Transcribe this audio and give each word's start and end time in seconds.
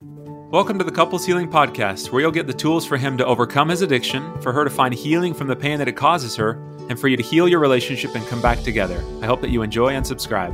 Welcome 0.00 0.78
to 0.78 0.84
the 0.84 0.92
Couples 0.92 1.26
Healing 1.26 1.50
Podcast, 1.50 2.12
where 2.12 2.22
you'll 2.22 2.30
get 2.30 2.46
the 2.46 2.54
tools 2.54 2.86
for 2.86 2.96
him 2.96 3.18
to 3.18 3.26
overcome 3.26 3.68
his 3.68 3.82
addiction, 3.82 4.40
for 4.40 4.52
her 4.52 4.62
to 4.62 4.70
find 4.70 4.94
healing 4.94 5.34
from 5.34 5.48
the 5.48 5.56
pain 5.56 5.76
that 5.80 5.88
it 5.88 5.96
causes 5.96 6.36
her, 6.36 6.52
and 6.88 7.00
for 7.00 7.08
you 7.08 7.16
to 7.16 7.22
heal 7.24 7.48
your 7.48 7.58
relationship 7.58 8.14
and 8.14 8.24
come 8.28 8.40
back 8.40 8.62
together. 8.62 9.04
I 9.20 9.26
hope 9.26 9.40
that 9.40 9.50
you 9.50 9.62
enjoy 9.62 9.88
and 9.88 10.06
subscribe. 10.06 10.52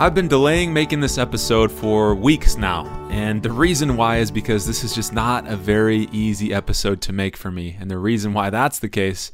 I've 0.00 0.12
been 0.12 0.26
delaying 0.26 0.72
making 0.72 0.98
this 0.98 1.18
episode 1.18 1.70
for 1.70 2.16
weeks 2.16 2.56
now, 2.56 2.84
and 3.12 3.44
the 3.44 3.52
reason 3.52 3.96
why 3.96 4.16
is 4.16 4.32
because 4.32 4.66
this 4.66 4.82
is 4.82 4.92
just 4.92 5.12
not 5.12 5.46
a 5.46 5.56
very 5.56 6.08
easy 6.10 6.52
episode 6.52 7.00
to 7.02 7.12
make 7.12 7.36
for 7.36 7.52
me. 7.52 7.76
And 7.78 7.88
the 7.88 7.98
reason 7.98 8.32
why 8.32 8.50
that's 8.50 8.80
the 8.80 8.88
case 8.88 9.30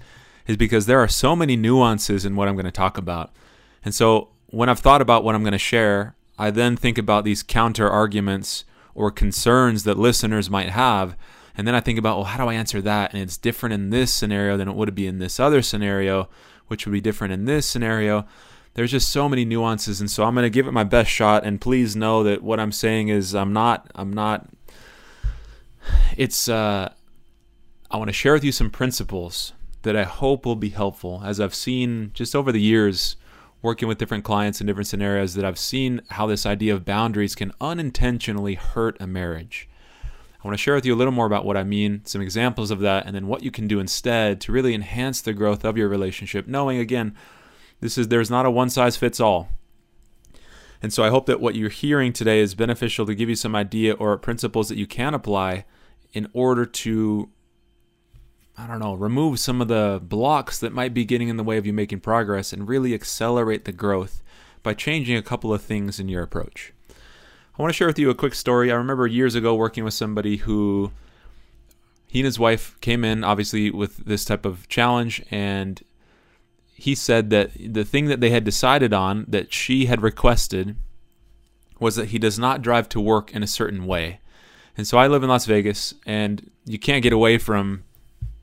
is 0.46 0.58
because 0.58 0.84
there 0.84 1.00
are 1.00 1.08
so 1.08 1.34
many 1.34 1.56
nuances 1.56 2.26
in 2.26 2.36
what 2.36 2.46
I'm 2.46 2.56
going 2.56 2.66
to 2.66 2.70
talk 2.70 2.98
about. 2.98 3.34
And 3.82 3.94
so 3.94 4.29
when 4.48 4.68
I've 4.68 4.80
thought 4.80 5.00
about 5.00 5.24
what 5.24 5.34
I'm 5.34 5.42
going 5.42 5.52
to 5.52 5.58
share, 5.58 6.14
I 6.38 6.50
then 6.50 6.76
think 6.76 6.98
about 6.98 7.24
these 7.24 7.42
counter 7.42 7.88
arguments 7.88 8.64
or 8.94 9.10
concerns 9.10 9.84
that 9.84 9.98
listeners 9.98 10.50
might 10.50 10.70
have. 10.70 11.16
And 11.56 11.66
then 11.66 11.74
I 11.74 11.80
think 11.80 11.98
about, 11.98 12.16
well, 12.16 12.24
how 12.24 12.42
do 12.42 12.50
I 12.50 12.54
answer 12.54 12.80
that? 12.82 13.12
And 13.12 13.23
it's 13.23 13.36
different 13.36 13.74
in 13.74 13.90
this 13.90 14.12
scenario 14.12 14.56
than 14.56 14.68
it 14.68 14.74
would 14.74 14.95
be 14.95 15.06
in 15.06 15.18
this 15.18 15.38
other 15.38 15.62
scenario, 15.62 16.28
which 16.66 16.87
would 16.87 16.92
be 16.92 17.00
different 17.00 17.32
in 17.32 17.45
this 17.45 17.66
scenario 17.66 18.26
there's 18.74 18.90
just 18.90 19.10
so 19.10 19.28
many 19.28 19.45
nuances 19.45 20.00
and 20.00 20.10
so 20.10 20.24
i'm 20.24 20.34
going 20.34 20.45
to 20.45 20.50
give 20.50 20.66
it 20.66 20.73
my 20.73 20.84
best 20.84 21.10
shot 21.10 21.45
and 21.45 21.60
please 21.60 21.95
know 21.95 22.23
that 22.23 22.42
what 22.42 22.60
i'm 22.60 22.73
saying 22.73 23.09
is 23.09 23.34
i'm 23.34 23.52
not 23.52 23.90
i'm 23.95 24.12
not 24.12 24.48
it's 26.16 26.48
uh 26.48 26.92
i 27.90 27.96
want 27.96 28.09
to 28.09 28.12
share 28.12 28.32
with 28.32 28.45
you 28.45 28.52
some 28.52 28.70
principles 28.70 29.52
that 29.82 29.96
i 29.96 30.04
hope 30.04 30.46
will 30.46 30.56
be 30.56 30.70
helpful 30.70 31.23
as 31.24 31.40
i've 31.40 31.54
seen 31.54 32.10
just 32.14 32.34
over 32.34 32.52
the 32.52 32.60
years 32.60 33.16
working 33.62 33.89
with 33.89 33.98
different 33.98 34.25
clients 34.25 34.61
in 34.61 34.66
different 34.66 34.87
scenarios 34.87 35.34
that 35.34 35.45
i've 35.45 35.59
seen 35.59 36.02
how 36.11 36.27
this 36.27 36.45
idea 36.45 36.75
of 36.75 36.84
boundaries 36.84 37.34
can 37.34 37.52
unintentionally 37.61 38.55
hurt 38.55 38.97
a 39.01 39.07
marriage 39.07 39.69
I 40.45 40.48
want 40.48 40.59
to 40.59 40.62
share 40.62 40.75
with 40.75 40.85
you 40.85 40.93
a 40.93 40.97
little 40.97 41.12
more 41.12 41.27
about 41.27 41.45
what 41.45 41.57
I 41.57 41.62
mean, 41.62 42.01
some 42.04 42.21
examples 42.21 42.73
of 42.73 42.80
that, 42.80 43.07
and 43.07 43.15
then 43.15 43.29
what 43.29 43.45
you 43.45 43.52
can 43.52 43.69
do 43.69 43.79
instead 43.79 44.41
to 44.41 44.51
really 44.51 44.74
enhance 44.74 45.21
the 45.21 45.32
growth 45.32 45.65
of 45.65 45.77
your 45.77 45.88
relationship, 45.88 46.49
knowing 46.49 46.79
again 46.79 47.15
this 47.82 47.96
is 47.96 48.09
there's 48.09 48.30
not 48.30 48.46
a 48.46 48.51
one 48.51 48.71
size 48.71 48.96
fits 48.96 49.21
all. 49.21 49.51
And 50.82 50.93
so 50.93 51.04
I 51.04 51.10
hope 51.10 51.26
that 51.26 51.41
what 51.41 51.54
you're 51.54 51.69
hearing 51.69 52.13
today 52.13 52.41
is 52.41 52.57
beneficial 52.57 53.07
to 53.07 53.15
give 53.15 53.29
you 53.29 53.37
some 53.37 53.54
idea 53.54 53.95
or 53.95 54.16
principles 54.19 54.69
that 54.69 54.79
you 54.79 54.87
can 54.87 55.15
apply 55.15 55.65
in 56.13 56.29
order 56.32 56.66
to 56.66 57.30
I 58.56 58.66
don't 58.66 58.80
know, 58.80 58.95
remove 58.95 59.38
some 59.38 59.60
of 59.60 59.68
the 59.68 60.00
blocks 60.02 60.58
that 60.58 60.72
might 60.72 60.92
be 60.92 61.04
getting 61.04 61.28
in 61.28 61.36
the 61.36 61.45
way 61.45 61.56
of 61.56 61.66
you 61.66 61.72
making 61.72 62.00
progress 62.00 62.52
and 62.52 62.68
really 62.68 62.95
accelerate 62.95 63.64
the 63.64 63.72
growth 63.72 64.22
by 64.62 64.75
changing 64.75 65.16
a 65.16 65.22
couple 65.22 65.53
of 65.53 65.62
things 65.62 65.98
in 65.98 66.08
your 66.08 66.22
approach. 66.22 66.72
I 66.91 67.62
want 67.62 67.70
to 67.70 67.76
share 67.76 67.86
with 67.86 67.98
you 67.98 68.10
a 68.10 68.14
quick 68.14 68.34
story. 68.34 68.70
I 68.70 68.76
remember 68.76 69.06
years 69.06 69.34
ago 69.34 69.54
working 69.54 69.84
with 69.84 69.94
somebody 69.94 70.38
who 70.38 70.92
he 72.06 72.20
and 72.20 72.26
his 72.26 72.38
wife 72.38 72.78
came 72.80 73.04
in 73.04 73.25
obviously 73.25 73.70
with 73.70 73.97
this 74.04 74.25
type 74.25 74.44
of 74.44 74.69
challenge 74.69 75.22
and 75.30 75.82
he 76.82 76.94
said 76.94 77.30
that 77.30 77.53
the 77.58 77.84
thing 77.84 78.06
that 78.06 78.20
they 78.20 78.30
had 78.30 78.44
decided 78.44 78.92
on 78.92 79.25
that 79.28 79.53
she 79.53 79.86
had 79.86 80.03
requested 80.03 80.76
was 81.78 81.97
that 81.97 82.08
he 82.08 82.19
does 82.19 82.38
not 82.38 82.60
drive 82.60 82.88
to 82.88 83.00
work 83.00 83.32
in 83.32 83.42
a 83.42 83.47
certain 83.47 83.86
way. 83.86 84.20
And 84.76 84.86
so 84.86 84.98
I 84.98 85.06
live 85.06 85.22
in 85.22 85.28
Las 85.28 85.47
Vegas, 85.47 85.94
and 86.06 86.50
you 86.64 86.78
can't 86.78 87.03
get 87.03 87.12
away 87.12 87.38
from 87.38 87.84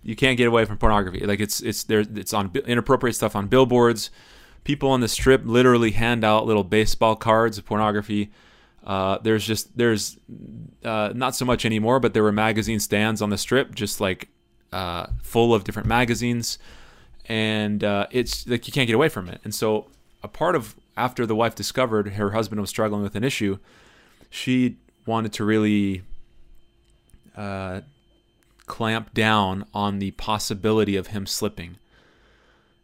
you 0.04 0.16
can't 0.16 0.38
get 0.38 0.48
away 0.48 0.66
from 0.66 0.78
pornography. 0.78 1.26
Like 1.26 1.40
it's 1.40 1.62
it's 1.62 1.84
there 1.84 2.02
it's 2.02 2.34
on 2.34 2.52
inappropriate 2.66 3.16
stuff 3.16 3.36
on 3.36 3.48
billboards. 3.48 4.12
People 4.64 4.90
on 4.90 5.02
the 5.02 5.08
strip 5.08 5.42
literally 5.46 5.92
hand 5.92 6.24
out 6.24 6.46
little 6.46 6.64
baseball 6.64 7.16
cards 7.16 7.58
of 7.58 7.66
pornography. 7.66 8.32
Uh, 8.84 9.18
there's 9.20 9.46
just 9.46 9.78
there's 9.78 10.18
uh, 10.84 11.12
not 11.16 11.36
so 11.36 11.46
much 11.46 11.66
anymore, 11.66 12.00
but 12.00 12.14
there 12.14 12.24
were 12.24 12.32
magazine 12.32 12.80
stands 12.80 13.22
on 13.22 13.30
the 13.30 13.38
strip, 13.38 13.76
just 13.76 14.00
like 14.02 14.30
uh, 14.72 15.08
full 15.22 15.54
of 15.54 15.64
different 15.64 15.88
magazines 15.88 16.60
and 17.30 17.84
uh, 17.84 18.08
it's 18.10 18.48
like 18.48 18.66
you 18.68 18.74
can't 18.74 18.88
get 18.88 18.96
away 18.96 19.08
from 19.08 19.30
it. 19.30 19.40
And 19.44 19.54
so, 19.54 19.88
a 20.24 20.28
part 20.28 20.56
of 20.56 20.76
after 20.98 21.26
the 21.26 21.36
wife 21.36 21.56
discovered 21.56 22.14
her 22.14 22.32
husband 22.32 22.60
was 22.60 22.72
struggling 22.72 23.04
with 23.04 23.16
an 23.16 23.24
issue, 23.24 23.60
she 24.30 24.78
wanted 25.06 25.32
to 25.34 25.46
really 25.46 26.02
uh, 27.38 27.82
clamp 28.70 29.14
down 29.14 29.66
on 29.74 30.00
the 30.00 30.12
possibility 30.12 30.96
of 30.96 31.08
him 31.08 31.26
slipping, 31.26 31.78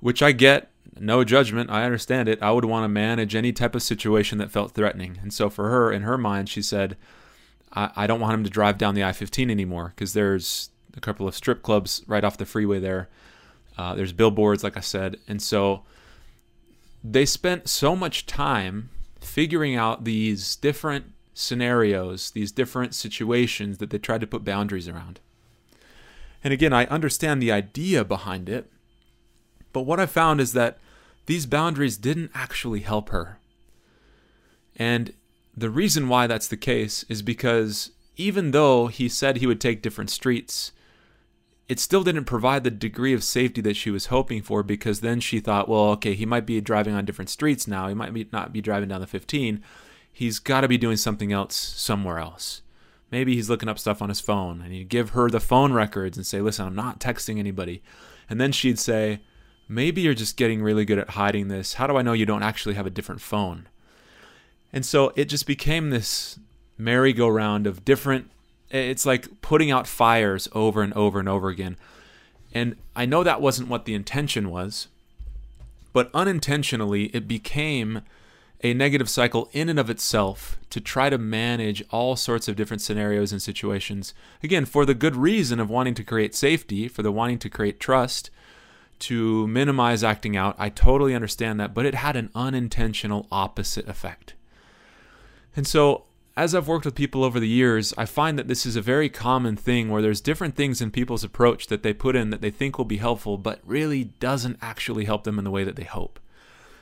which 0.02 0.22
I 0.22 0.34
get. 0.34 0.70
No 1.00 1.24
judgment. 1.24 1.70
I 1.70 1.84
understand 1.84 2.30
it. 2.30 2.42
I 2.42 2.52
would 2.52 2.66
want 2.66 2.84
to 2.84 2.90
manage 2.90 3.36
any 3.36 3.52
type 3.52 3.76
of 3.76 3.84
situation 3.84 4.38
that 4.38 4.52
felt 4.52 4.72
threatening. 4.72 5.20
And 5.22 5.34
so, 5.34 5.50
for 5.50 5.70
her, 5.70 5.92
in 5.92 6.04
her 6.04 6.18
mind, 6.18 6.48
she 6.48 6.62
said, 6.62 6.96
I, 7.74 7.92
I 7.96 8.08
don't 8.08 8.20
want 8.20 8.34
him 8.34 8.44
to 8.46 8.50
drive 8.50 8.78
down 8.78 8.96
the 8.96 9.04
I 9.04 9.12
15 9.12 9.50
anymore 9.50 9.94
because 9.96 10.14
there's 10.14 10.70
a 10.96 11.02
couple 11.02 11.28
of 11.28 11.36
strip 11.36 11.64
clubs 11.64 12.04
right 12.08 12.24
off 12.24 12.38
the 12.38 12.46
freeway 12.46 12.80
there 12.80 13.10
uh, 13.78 13.96
there's 13.96 14.14
billboards, 14.14 14.64
like 14.64 14.78
I 14.78 14.82
said. 14.82 15.18
And 15.28 15.42
so 15.42 15.84
they 17.04 17.26
spent 17.26 17.68
so 17.68 17.96
much 17.96 18.26
time 18.26 18.90
figuring 19.20 19.76
out 19.76 20.04
these 20.04 20.56
different 20.56 21.12
scenarios, 21.34 22.32
these 22.32 22.52
different 22.52 22.96
situations 22.96 23.80
that 23.80 23.90
they 23.90 23.98
tried 23.98 24.22
to 24.22 24.28
put 24.28 24.46
boundaries 24.46 24.88
around. 24.88 25.20
And 26.46 26.54
again, 26.54 26.74
I 26.74 26.86
understand 26.86 27.42
the 27.42 27.52
idea 27.52 28.06
behind 28.06 28.50
it, 28.50 28.72
but 29.74 29.82
what 29.82 30.00
I 30.00 30.06
found 30.06 30.40
is 30.40 30.54
that 30.54 30.78
these 31.26 31.48
boundaries 31.48 31.98
didn't 31.98 32.30
actually 32.36 32.82
help 32.82 33.10
her. 33.10 33.40
And 34.76 35.14
the 35.58 35.72
reason 35.72 36.08
why 36.08 36.28
that's 36.28 36.48
the 36.48 36.56
case 36.56 37.04
is 37.10 37.24
because 37.24 37.94
even 38.16 38.52
though 38.52 38.86
he 38.88 39.10
said 39.10 39.38
he 39.38 39.48
would 39.48 39.60
take 39.60 39.82
different 39.82 40.12
streets, 40.12 40.72
it 41.68 41.80
still 41.80 42.04
didn't 42.04 42.26
provide 42.26 42.64
the 42.64 42.70
degree 42.70 43.14
of 43.14 43.24
safety 43.24 43.60
that 43.62 43.76
she 43.76 43.90
was 43.90 44.06
hoping 44.06 44.44
for 44.44 44.62
because 44.62 45.00
then 45.00 45.20
she 45.20 45.40
thought, 45.40 45.68
well, 45.68 45.90
okay, 45.94 46.14
he 46.14 46.28
might 46.28 46.46
be 46.46 46.62
driving 46.62 46.94
on 46.94 47.06
different 47.06 47.30
streets 47.30 47.68
now. 47.68 47.88
He 47.88 47.96
might 47.96 48.14
be, 48.14 48.30
not 48.32 48.54
be 48.54 48.62
driving 48.62 48.90
down 48.90 49.02
the 49.02 49.08
15. 49.08 49.64
He's 50.14 50.38
got 50.38 50.62
to 50.62 50.68
be 50.68 50.78
doing 50.78 50.98
something 50.98 51.34
else 51.34 51.56
somewhere 51.56 52.20
else. 52.20 52.62
Maybe 53.12 53.36
he's 53.36 53.50
looking 53.50 53.70
up 53.70 53.80
stuff 53.80 54.02
on 54.02 54.10
his 54.10 54.20
phone 54.20 54.62
and 54.62 54.76
you 54.76 54.84
give 54.84 55.12
her 55.12 55.30
the 55.30 55.40
phone 55.40 55.74
records 55.74 56.18
and 56.18 56.26
say, 56.26 56.42
listen, 56.42 56.66
I'm 56.66 56.76
not 56.76 57.00
texting 57.00 57.38
anybody. 57.40 57.82
And 58.30 58.42
then 58.42 58.52
she'd 58.52 58.80
say, 58.80 59.22
maybe 59.70 60.02
you're 60.02 60.14
just 60.14 60.38
getting 60.38 60.62
really 60.62 60.86
good 60.86 61.00
at 61.00 61.12
hiding 61.12 61.48
this. 61.48 61.76
How 61.76 61.88
do 61.88 61.98
I 61.98 62.02
know 62.02 62.14
you 62.14 62.26
don't 62.26 62.44
actually 62.44 62.76
have 62.76 62.88
a 62.88 62.92
different 62.92 63.22
phone? 63.22 63.68
And 64.74 64.86
so 64.86 65.14
it 65.16 65.26
just 65.26 65.48
became 65.48 65.90
this 65.90 66.40
merry-go-round 66.78 67.66
of 67.68 67.86
different 67.86 68.30
it's 68.72 69.06
like 69.06 69.42
putting 69.42 69.72
out 69.72 69.88
fires 69.88 70.50
over 70.52 70.82
and 70.82 70.92
over 70.94 71.20
and 71.20 71.30
over 71.30 71.50
again. 71.50 71.78
And 72.54 72.76
I 72.96 73.06
know 73.06 73.24
that 73.24 73.42
wasn't 73.42 73.70
what 73.70 73.86
the 73.86 73.94
intention 73.94 74.50
was, 74.50 74.88
but 75.94 76.10
unintentionally 76.14 77.06
it 77.08 77.28
became 77.28 78.02
a 78.66 78.74
negative 78.74 79.08
cycle 79.08 79.48
in 79.52 79.70
and 79.70 79.78
of 79.78 79.92
itself 79.92 80.58
to 80.72 80.82
try 80.82 81.08
to 81.08 81.20
manage 81.20 81.84
all 81.92 82.16
sorts 82.16 82.48
of 82.48 82.56
different 82.56 82.82
scenarios 82.82 83.32
and 83.32 83.40
situations. 83.40 84.16
Again, 84.42 84.66
for 84.66 84.86
the 84.86 84.96
good 84.96 85.16
reason 85.16 85.60
of 85.60 85.70
wanting 85.70 85.94
to 85.94 86.04
create 86.04 86.34
safety, 86.34 86.88
for 86.88 87.04
the 87.04 87.12
wanting 87.12 87.38
to 87.40 87.50
create 87.50 87.80
trust, 87.80 88.32
to 88.98 89.46
minimize 89.48 90.04
acting 90.04 90.36
out. 90.36 90.56
I 90.58 90.70
totally 90.70 91.14
understand 91.14 91.60
that, 91.60 91.76
but 91.76 91.86
it 91.86 91.94
had 91.94 92.16
an 92.16 92.32
unintentional 92.34 93.28
opposite 93.32 93.88
effect. 93.88 94.34
And 95.56 95.68
so 95.68 96.06
as 96.36 96.56
I've 96.56 96.68
worked 96.68 96.86
with 96.86 96.96
people 96.96 97.24
over 97.24 97.40
the 97.40 97.48
years, 97.48 97.94
I 98.00 98.06
find 98.06 98.40
that 98.40 98.48
this 98.48 98.66
is 98.66 98.76
a 98.76 98.82
very 98.82 99.10
common 99.10 99.56
thing 99.56 99.90
where 99.90 100.02
there's 100.02 100.22
different 100.22 100.56
things 100.56 100.82
in 100.82 100.90
people's 100.90 101.24
approach 101.24 101.68
that 101.68 101.84
they 101.84 101.94
put 101.94 102.16
in 102.16 102.32
that 102.32 102.42
they 102.42 102.50
think 102.50 102.80
will 102.80 102.86
be 102.86 102.98
helpful, 102.98 103.38
but 103.38 103.60
really 103.64 104.06
doesn't 104.06 104.58
actually 104.60 105.06
help 105.06 105.24
them 105.24 105.38
in 105.38 105.46
the 105.46 105.52
way 105.52 105.64
that 105.64 105.76
they 105.76 105.84
hope. 105.84 106.20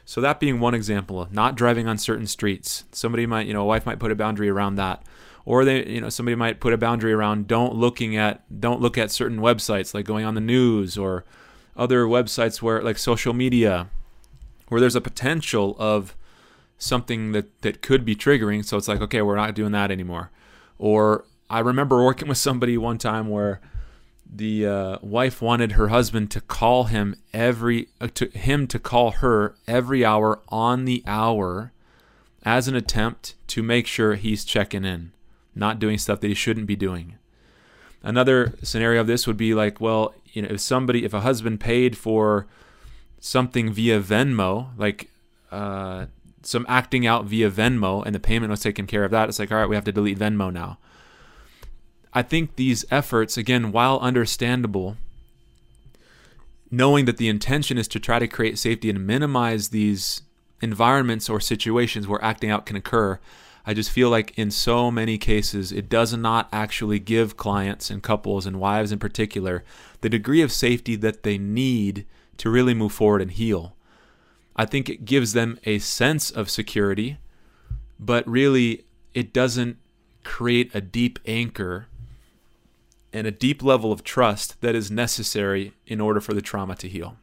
So 0.05 0.21
that 0.21 0.39
being 0.39 0.59
one 0.59 0.73
example 0.73 1.27
not 1.31 1.55
driving 1.55 1.87
on 1.87 1.97
certain 1.97 2.27
streets. 2.27 2.83
Somebody 2.91 3.25
might, 3.25 3.47
you 3.47 3.53
know, 3.53 3.61
a 3.61 3.65
wife 3.65 3.85
might 3.85 3.99
put 3.99 4.11
a 4.11 4.15
boundary 4.15 4.49
around 4.49 4.75
that. 4.75 5.03
Or 5.45 5.65
they, 5.65 5.85
you 5.85 6.00
know, 6.00 6.09
somebody 6.09 6.35
might 6.35 6.59
put 6.61 6.73
a 6.73 6.77
boundary 6.77 7.11
around 7.11 7.47
don't 7.47 7.75
looking 7.75 8.15
at 8.15 8.44
don't 8.59 8.81
look 8.81 8.97
at 8.97 9.11
certain 9.11 9.39
websites 9.39 9.94
like 9.94 10.05
going 10.05 10.25
on 10.25 10.35
the 10.35 10.41
news 10.41 10.97
or 10.97 11.25
other 11.75 12.05
websites 12.05 12.61
where 12.61 12.81
like 12.81 12.97
social 12.97 13.33
media 13.33 13.88
where 14.67 14.79
there's 14.79 14.95
a 14.95 15.01
potential 15.01 15.75
of 15.79 16.15
something 16.77 17.31
that 17.31 17.61
that 17.61 17.81
could 17.81 18.06
be 18.06 18.15
triggering 18.15 18.63
so 18.63 18.77
it's 18.77 18.88
like 18.88 19.01
okay 19.01 19.21
we're 19.21 19.35
not 19.35 19.56
doing 19.56 19.71
that 19.71 19.91
anymore 19.91 20.29
or 20.77 21.25
i 21.49 21.59
remember 21.59 22.03
working 22.03 22.27
with 22.29 22.38
somebody 22.38 22.77
one 22.77 22.97
time 22.97 23.29
where 23.29 23.59
the 24.35 24.65
uh, 24.65 24.97
wife 25.01 25.41
wanted 25.41 25.74
her 25.74 25.89
husband 25.89 26.31
to 26.31 26.41
call 26.41 26.85
him 26.85 27.15
every 27.33 27.88
uh, 28.01 28.07
to 28.15 28.27
him 28.30 28.68
to 28.68 28.80
call 28.80 29.12
her 29.12 29.56
every 29.68 30.03
hour 30.03 30.41
on 30.50 30.85
the 30.85 31.03
hour 31.06 31.71
as 32.44 32.68
an 32.68 32.75
attempt 32.75 33.35
to 33.47 33.62
make 33.62 33.88
sure 33.88 34.15
he's 34.15 34.44
checking 34.44 34.83
in 34.83 35.12
not 35.56 35.80
doing 35.80 35.97
stuff 35.97 36.19
that 36.19 36.27
he 36.27 36.33
shouldn't 36.33 36.65
be 36.65 36.75
doing 36.75 37.15
another 38.01 38.53
scenario 38.63 39.01
of 39.01 39.07
this 39.07 39.27
would 39.27 39.38
be 39.38 39.53
like 39.53 39.80
well 39.80 40.13
you 40.31 40.41
know 40.41 40.50
if 40.50 40.59
somebody 40.59 41.06
if 41.06 41.13
a 41.13 41.21
husband 41.21 41.59
paid 41.59 41.95
for 41.95 42.47
something 43.19 43.71
via 43.71 44.00
venmo 44.01 44.69
like 44.77 45.09
uh, 45.51 46.07
some 46.45 46.65
acting 46.68 47.07
out 47.07 47.25
via 47.25 47.50
Venmo 47.50 48.06
and 48.06 48.13
the 48.13 48.19
payment 48.19 48.50
was 48.50 48.62
taken 48.62 48.88
care 48.88 49.03
of 49.03 49.12
that, 49.12 49.30
it's 49.30 49.39
like, 49.39 49.51
all 49.51 49.57
right, 49.57 49.69
we 49.69 49.75
have 49.75 49.85
to 49.85 49.91
delete 49.91 50.19
Venmo 50.19 50.51
now. 50.51 50.77
I 52.13 52.21
think 52.21 52.56
these 52.56 52.86
efforts, 52.92 53.38
again, 53.38 53.71
while 53.71 54.00
understandable, 54.00 54.98
knowing 56.69 57.06
that 57.06 57.18
the 57.18 57.27
intention 57.27 57.77
is 57.77 57.88
to 57.89 58.00
try 58.00 58.19
to 58.19 58.27
create 58.27 58.60
safety 58.60 58.89
and 58.89 59.06
minimize 59.06 59.69
these 59.69 60.21
environments 60.62 61.30
or 61.30 61.39
situations 61.39 62.07
where 62.07 62.24
acting 62.24 62.51
out 62.51 62.65
can 62.65 62.75
occur, 62.75 63.19
I 63.65 63.74
just 63.74 63.92
feel 63.92 64.10
like 64.10 64.38
in 64.38 64.51
so 64.51 64.92
many 64.92 65.18
cases, 65.18 65.71
it 65.71 65.89
does 65.89 66.15
not 66.15 66.50
actually 66.51 67.00
give 67.00 67.38
clients 67.38 67.89
and 67.89 68.04
couples 68.04 68.45
and 68.45 68.59
wives 68.59 68.92
in 68.92 69.00
particular 69.00 69.63
the 70.01 70.09
degree 70.09 70.42
of 70.42 70.51
safety 70.51 70.95
that 70.98 71.24
they 71.24 71.38
need 71.38 72.06
to 72.38 72.50
really 72.50 72.74
move 72.74 72.92
forward 72.92 73.21
and 73.21 73.31
heal. 73.31 73.75
I 74.56 74.66
think 74.66 74.89
it 74.89 75.06
gives 75.06 75.33
them 75.33 75.59
a 75.63 75.80
sense 75.80 76.30
of 76.30 76.50
security, 76.50 77.18
but 78.00 78.27
really 78.27 78.86
it 79.13 79.33
doesn't 79.33 79.77
create 80.24 80.74
a 80.75 80.81
deep 80.81 81.19
anchor 81.25 81.88
and 83.13 83.27
a 83.27 83.31
deep 83.31 83.63
level 83.63 83.92
of 83.92 84.04
trust 84.04 84.60
that 84.62 84.75
is 84.75 84.92
necessary 84.92 85.74
in 85.86 86.01
order 86.01 86.19
for 86.19 86.33
the 86.33 86.42
trauma 86.42 86.75
to 86.75 86.89
heal. 86.89 87.15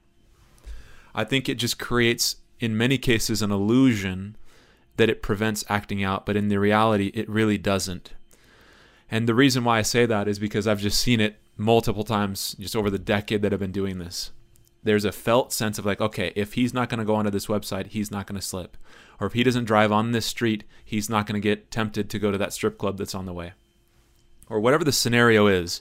I 1.15 1.25
think 1.25 1.49
it 1.49 1.57
just 1.57 1.79
creates, 1.79 2.37
in 2.61 2.77
many 2.77 2.97
cases, 2.97 3.43
an 3.43 3.51
illusion 3.51 4.37
that 4.97 5.11
it 5.11 5.23
prevents 5.23 5.65
acting 5.69 6.05
out, 6.05 6.25
but 6.25 6.37
in 6.37 6.49
the 6.49 6.59
reality, 6.59 7.11
it 7.15 7.29
really 7.29 7.59
doesn't. 7.59 8.13
And 9.11 9.29
the 9.29 9.35
reason 9.35 9.65
why 9.65 9.79
I 9.79 9.83
say 9.83 10.07
that 10.07 10.29
is 10.29 10.39
because 10.39 10.67
I've 10.67 10.81
just 10.81 11.01
seen 11.01 11.21
it 11.21 11.41
multiple 11.57 12.05
times 12.05 12.55
just 12.61 12.77
over 12.77 12.89
the 12.89 12.99
decade 12.99 13.43
that 13.43 13.53
I've 13.53 13.59
been 13.59 13.73
doing 13.73 13.99
this 13.99 14.31
there's 14.83 15.05
a 15.05 15.13
felt 15.13 15.53
sense 15.53 15.79
of 15.79 15.87
like, 15.87 16.01
okay, 16.01 16.33
if 16.35 16.55
he's 16.55 16.73
not 16.73 16.89
going 16.89 16.99
to 16.99 17.05
go 17.05 17.15
onto 17.15 17.31
this 17.31 17.47
website, 17.47 17.89
he's 17.89 18.11
not 18.11 18.27
going 18.27 18.41
to 18.41 18.47
slip. 18.47 18.77
Or 19.21 19.27
if 19.27 19.35
he 19.35 19.43
doesn't 19.43 19.67
drive 19.67 19.93
on 19.93 20.13
this 20.13 20.27
street, 20.27 20.65
he's 20.85 21.11
not 21.11 21.27
going 21.27 21.41
to 21.41 21.47
get 21.47 21.71
tempted 21.71 22.09
to 22.11 22.19
go 22.19 22.31
to 22.31 22.39
that 22.39 22.53
strip 22.53 22.79
club 22.79 22.97
that's 22.97 23.15
on 23.15 23.27
the 23.27 23.33
way. 23.33 23.53
Or 24.50 24.61
whatever 24.61 24.85
the 24.85 24.93
scenario 24.93 25.47
is. 25.47 25.81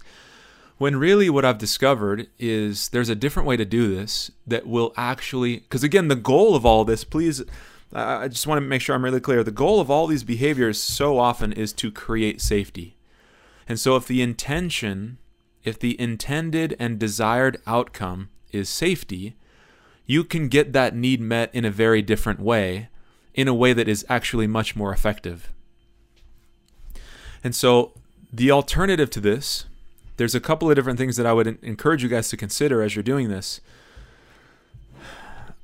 When 0.78 0.96
really 0.96 1.30
what 1.30 1.44
I've 1.44 1.58
discovered 1.58 2.28
is 2.40 2.88
there's 2.90 3.10
a 3.10 3.16
different 3.16 3.48
way 3.48 3.58
to 3.58 3.66
do 3.66 3.94
this 3.94 4.32
that 4.48 4.66
will 4.66 4.94
actually, 4.96 5.58
because 5.58 5.84
again, 5.84 6.08
the 6.08 6.16
goal 6.16 6.56
of 6.56 6.66
all 6.66 6.86
this, 6.86 7.04
please, 7.04 7.44
I 7.92 8.30
just 8.30 8.48
want 8.48 8.62
to 8.62 8.66
make 8.66 8.82
sure 8.82 8.96
I'm 8.96 9.04
really 9.04 9.20
clear. 9.20 9.44
The 9.44 9.52
goal 9.52 9.82
of 9.82 9.92
all 9.92 10.08
these 10.08 10.24
behaviors 10.24 10.82
so 10.82 11.18
often 11.18 11.52
is 11.52 11.74
to 11.74 11.92
create 11.92 12.40
safety. 12.40 12.96
And 13.68 13.80
so 13.80 13.98
if 13.98 14.08
the 14.08 14.22
intention, 14.22 15.18
if 15.64 15.78
the 15.78 16.00
intended 16.00 16.78
and 16.80 16.98
desired 16.98 17.62
outcome 17.68 18.30
is 18.52 18.70
safety, 18.70 19.36
you 20.06 20.24
can 20.24 20.48
get 20.48 20.74
that 20.74 20.96
need 20.96 21.20
met 21.20 21.54
in 21.54 21.66
a 21.66 21.72
very 21.72 22.02
different 22.02 22.40
way, 22.40 22.90
in 23.34 23.48
a 23.48 23.54
way 23.54 23.74
that 23.74 23.88
is 23.88 24.06
actually 24.08 24.48
much 24.48 24.76
more 24.76 24.94
effective. 24.94 25.52
And 27.44 27.56
so, 27.56 27.94
the 28.32 28.52
alternative 28.52 29.10
to 29.12 29.20
this, 29.20 29.66
there's 30.18 30.36
a 30.36 30.40
couple 30.40 30.70
of 30.70 30.76
different 30.76 31.00
things 31.00 31.16
that 31.18 31.26
I 31.26 31.34
would 31.34 31.48
encourage 31.64 32.04
you 32.04 32.10
guys 32.10 32.30
to 32.30 32.38
consider 32.38 32.82
as 32.82 32.96
you're 32.96 33.04
doing 33.04 33.30
this. 33.30 33.62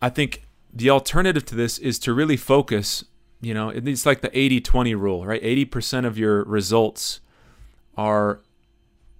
I 0.01 0.09
think 0.09 0.43
the 0.73 0.89
alternative 0.89 1.45
to 1.45 1.55
this 1.55 1.77
is 1.77 1.99
to 1.99 2.13
really 2.13 2.37
focus, 2.37 3.05
you 3.41 3.53
know, 3.53 3.69
it's 3.69 4.05
like 4.05 4.21
the 4.21 4.37
80 4.37 4.61
20 4.61 4.95
rule, 4.95 5.25
right? 5.25 5.41
80% 5.41 6.05
of 6.05 6.17
your 6.17 6.43
results 6.43 7.19
are 7.97 8.39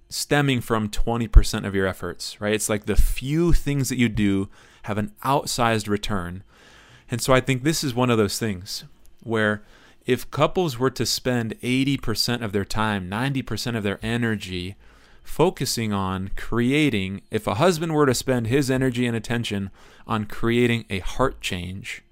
stemming 0.08 0.60
from 0.60 0.88
20% 0.88 1.66
of 1.66 1.74
your 1.74 1.86
efforts, 1.86 2.40
right? 2.40 2.54
It's 2.54 2.68
like 2.68 2.86
the 2.86 2.96
few 2.96 3.52
things 3.52 3.88
that 3.88 3.98
you 3.98 4.08
do 4.08 4.48
have 4.82 4.98
an 4.98 5.12
outsized 5.24 5.88
return. 5.88 6.44
And 7.10 7.20
so 7.20 7.32
I 7.32 7.40
think 7.40 7.62
this 7.62 7.82
is 7.82 7.94
one 7.94 8.10
of 8.10 8.18
those 8.18 8.38
things 8.38 8.84
where 9.22 9.62
if 10.06 10.30
couples 10.30 10.78
were 10.78 10.90
to 10.90 11.04
spend 11.04 11.60
80% 11.60 12.42
of 12.42 12.52
their 12.52 12.64
time, 12.64 13.10
90% 13.10 13.76
of 13.76 13.82
their 13.82 13.98
energy 14.02 14.76
focusing 15.24 15.92
on 15.92 16.30
creating, 16.36 17.22
if 17.32 17.48
a 17.48 17.54
husband 17.54 17.92
were 17.92 18.06
to 18.06 18.14
spend 18.14 18.46
his 18.46 18.70
energy 18.70 19.04
and 19.06 19.16
attention 19.16 19.70
on 20.06 20.24
creating 20.24 20.84
a 20.88 21.00
heart 21.00 21.40
change 21.40 22.02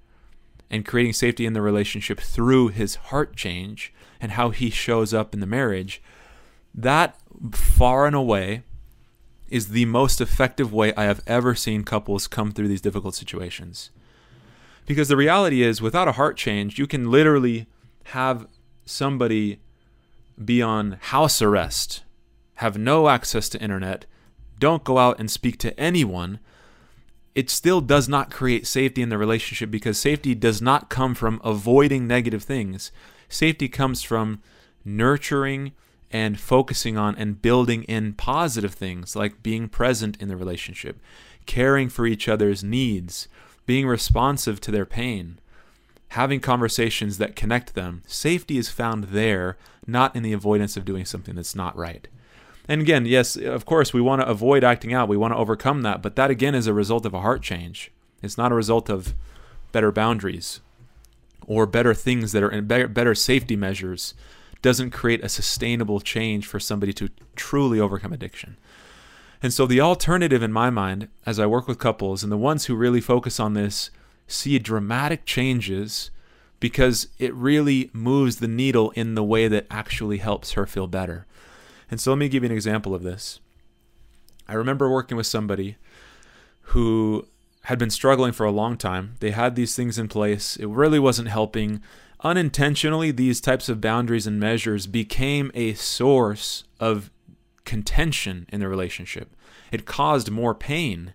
and 0.68 0.84
creating 0.84 1.12
safety 1.12 1.46
in 1.46 1.52
the 1.52 1.62
relationship 1.62 2.18
through 2.18 2.68
his 2.68 2.96
heart 2.96 3.36
change 3.36 3.92
and 4.20 4.32
how 4.32 4.50
he 4.50 4.70
shows 4.70 5.14
up 5.14 5.32
in 5.32 5.38
the 5.38 5.46
marriage, 5.46 6.02
that 6.74 7.16
far 7.52 8.06
and 8.06 8.16
away 8.16 8.62
is 9.48 9.68
the 9.68 9.84
most 9.84 10.20
effective 10.20 10.72
way 10.72 10.92
I 10.96 11.04
have 11.04 11.22
ever 11.28 11.54
seen 11.54 11.84
couples 11.84 12.26
come 12.26 12.50
through 12.50 12.66
these 12.66 12.80
difficult 12.80 13.14
situations. 13.14 13.90
Because 14.84 15.06
the 15.06 15.16
reality 15.16 15.62
is, 15.62 15.80
without 15.80 16.08
a 16.08 16.12
heart 16.12 16.36
change, 16.36 16.78
you 16.78 16.88
can 16.88 17.10
literally 17.10 17.66
have 18.04 18.46
somebody 18.84 19.60
be 20.42 20.60
on 20.62 20.98
house 21.00 21.40
arrest, 21.40 22.02
have 22.54 22.78
no 22.78 23.08
access 23.08 23.48
to 23.50 23.62
internet, 23.62 24.06
don't 24.58 24.84
go 24.84 24.98
out 24.98 25.18
and 25.18 25.30
speak 25.30 25.58
to 25.58 25.78
anyone. 25.78 26.38
It 27.34 27.50
still 27.50 27.80
does 27.80 28.08
not 28.08 28.30
create 28.30 28.66
safety 28.66 29.02
in 29.02 29.08
the 29.08 29.18
relationship 29.18 29.70
because 29.70 29.98
safety 29.98 30.34
does 30.34 30.62
not 30.62 30.88
come 30.88 31.14
from 31.14 31.40
avoiding 31.42 32.06
negative 32.06 32.44
things. 32.44 32.92
Safety 33.28 33.68
comes 33.68 34.02
from 34.02 34.40
nurturing 34.84 35.72
and 36.10 36.38
focusing 36.38 36.96
on 36.96 37.16
and 37.16 37.42
building 37.42 37.82
in 37.84 38.12
positive 38.12 38.74
things 38.74 39.16
like 39.16 39.42
being 39.42 39.68
present 39.68 40.16
in 40.22 40.28
the 40.28 40.36
relationship, 40.36 41.00
caring 41.44 41.88
for 41.88 42.06
each 42.06 42.28
other's 42.28 42.62
needs, 42.62 43.26
being 43.66 43.86
responsive 43.86 44.60
to 44.60 44.70
their 44.70 44.86
pain, 44.86 45.40
having 46.14 46.38
conversations 46.38 47.18
that 47.18 47.34
connect 47.34 47.74
them. 47.74 48.02
Safety 48.06 48.56
is 48.56 48.68
found 48.68 49.04
there, 49.04 49.56
not 49.84 50.14
in 50.14 50.22
the 50.22 50.32
avoidance 50.32 50.76
of 50.76 50.84
doing 50.84 51.04
something 51.04 51.34
that's 51.34 51.56
not 51.56 51.76
right. 51.76 52.06
And 52.68 52.80
again, 52.80 53.04
yes, 53.04 53.36
of 53.36 53.66
course, 53.66 53.92
we 53.92 54.00
want 54.00 54.22
to 54.22 54.28
avoid 54.28 54.62
acting 54.62 54.94
out. 54.94 55.08
We 55.08 55.16
want 55.16 55.34
to 55.34 55.38
overcome 55.38 55.82
that. 55.82 56.02
But 56.02 56.14
that, 56.14 56.30
again, 56.30 56.54
is 56.54 56.68
a 56.68 56.72
result 56.72 57.04
of 57.04 57.14
a 57.14 57.20
heart 57.20 57.42
change. 57.42 57.90
It's 58.22 58.38
not 58.38 58.52
a 58.52 58.54
result 58.54 58.88
of 58.88 59.12
better 59.72 59.90
boundaries 59.90 60.60
or 61.46 61.66
better 61.66 61.92
things 61.92 62.30
that 62.30 62.44
are 62.44 62.62
better, 62.62 62.88
better 62.88 63.14
safety 63.16 63.56
measures 63.56 64.14
doesn't 64.62 64.92
create 64.92 65.22
a 65.22 65.28
sustainable 65.28 66.00
change 66.00 66.46
for 66.46 66.60
somebody 66.60 66.92
to 66.94 67.10
truly 67.34 67.80
overcome 67.80 68.12
addiction. 68.12 68.56
And 69.42 69.52
so, 69.52 69.66
the 69.66 69.80
alternative 69.80 70.42
in 70.42 70.52
my 70.52 70.70
mind, 70.70 71.08
as 71.26 71.38
I 71.40 71.44
work 71.44 71.68
with 71.68 71.78
couples, 71.78 72.22
and 72.22 72.32
the 72.32 72.38
ones 72.38 72.64
who 72.64 72.76
really 72.76 73.00
focus 73.00 73.38
on 73.38 73.52
this 73.52 73.90
see 74.26 74.58
dramatic 74.58 75.24
changes 75.24 76.10
because 76.60 77.08
it 77.18 77.34
really 77.34 77.90
moves 77.92 78.36
the 78.36 78.48
needle 78.48 78.90
in 78.92 79.14
the 79.14 79.24
way 79.24 79.48
that 79.48 79.66
actually 79.70 80.18
helps 80.18 80.52
her 80.52 80.66
feel 80.66 80.86
better. 80.86 81.26
And 81.90 82.00
so, 82.00 82.12
let 82.12 82.18
me 82.18 82.28
give 82.28 82.42
you 82.42 82.48
an 82.48 82.54
example 82.54 82.94
of 82.94 83.02
this. 83.02 83.40
I 84.48 84.54
remember 84.54 84.90
working 84.90 85.16
with 85.16 85.26
somebody 85.26 85.76
who 86.68 87.26
had 87.64 87.78
been 87.78 87.90
struggling 87.90 88.32
for 88.32 88.44
a 88.44 88.50
long 88.50 88.76
time. 88.76 89.14
They 89.20 89.30
had 89.30 89.56
these 89.56 89.74
things 89.74 89.98
in 89.98 90.08
place, 90.08 90.56
it 90.56 90.66
really 90.66 90.98
wasn't 90.98 91.28
helping 91.28 91.82
unintentionally, 92.24 93.10
these 93.10 93.40
types 93.40 93.68
of 93.68 93.80
boundaries 93.80 94.26
and 94.26 94.40
measures 94.40 94.86
became 94.86 95.50
a 95.54 95.74
source 95.74 96.64
of 96.80 97.10
contention 97.64 98.46
in 98.50 98.60
the 98.60 98.68
relationship. 98.68 99.36
It 99.70 99.84
caused 99.84 100.30
more 100.30 100.54
pain 100.54 101.12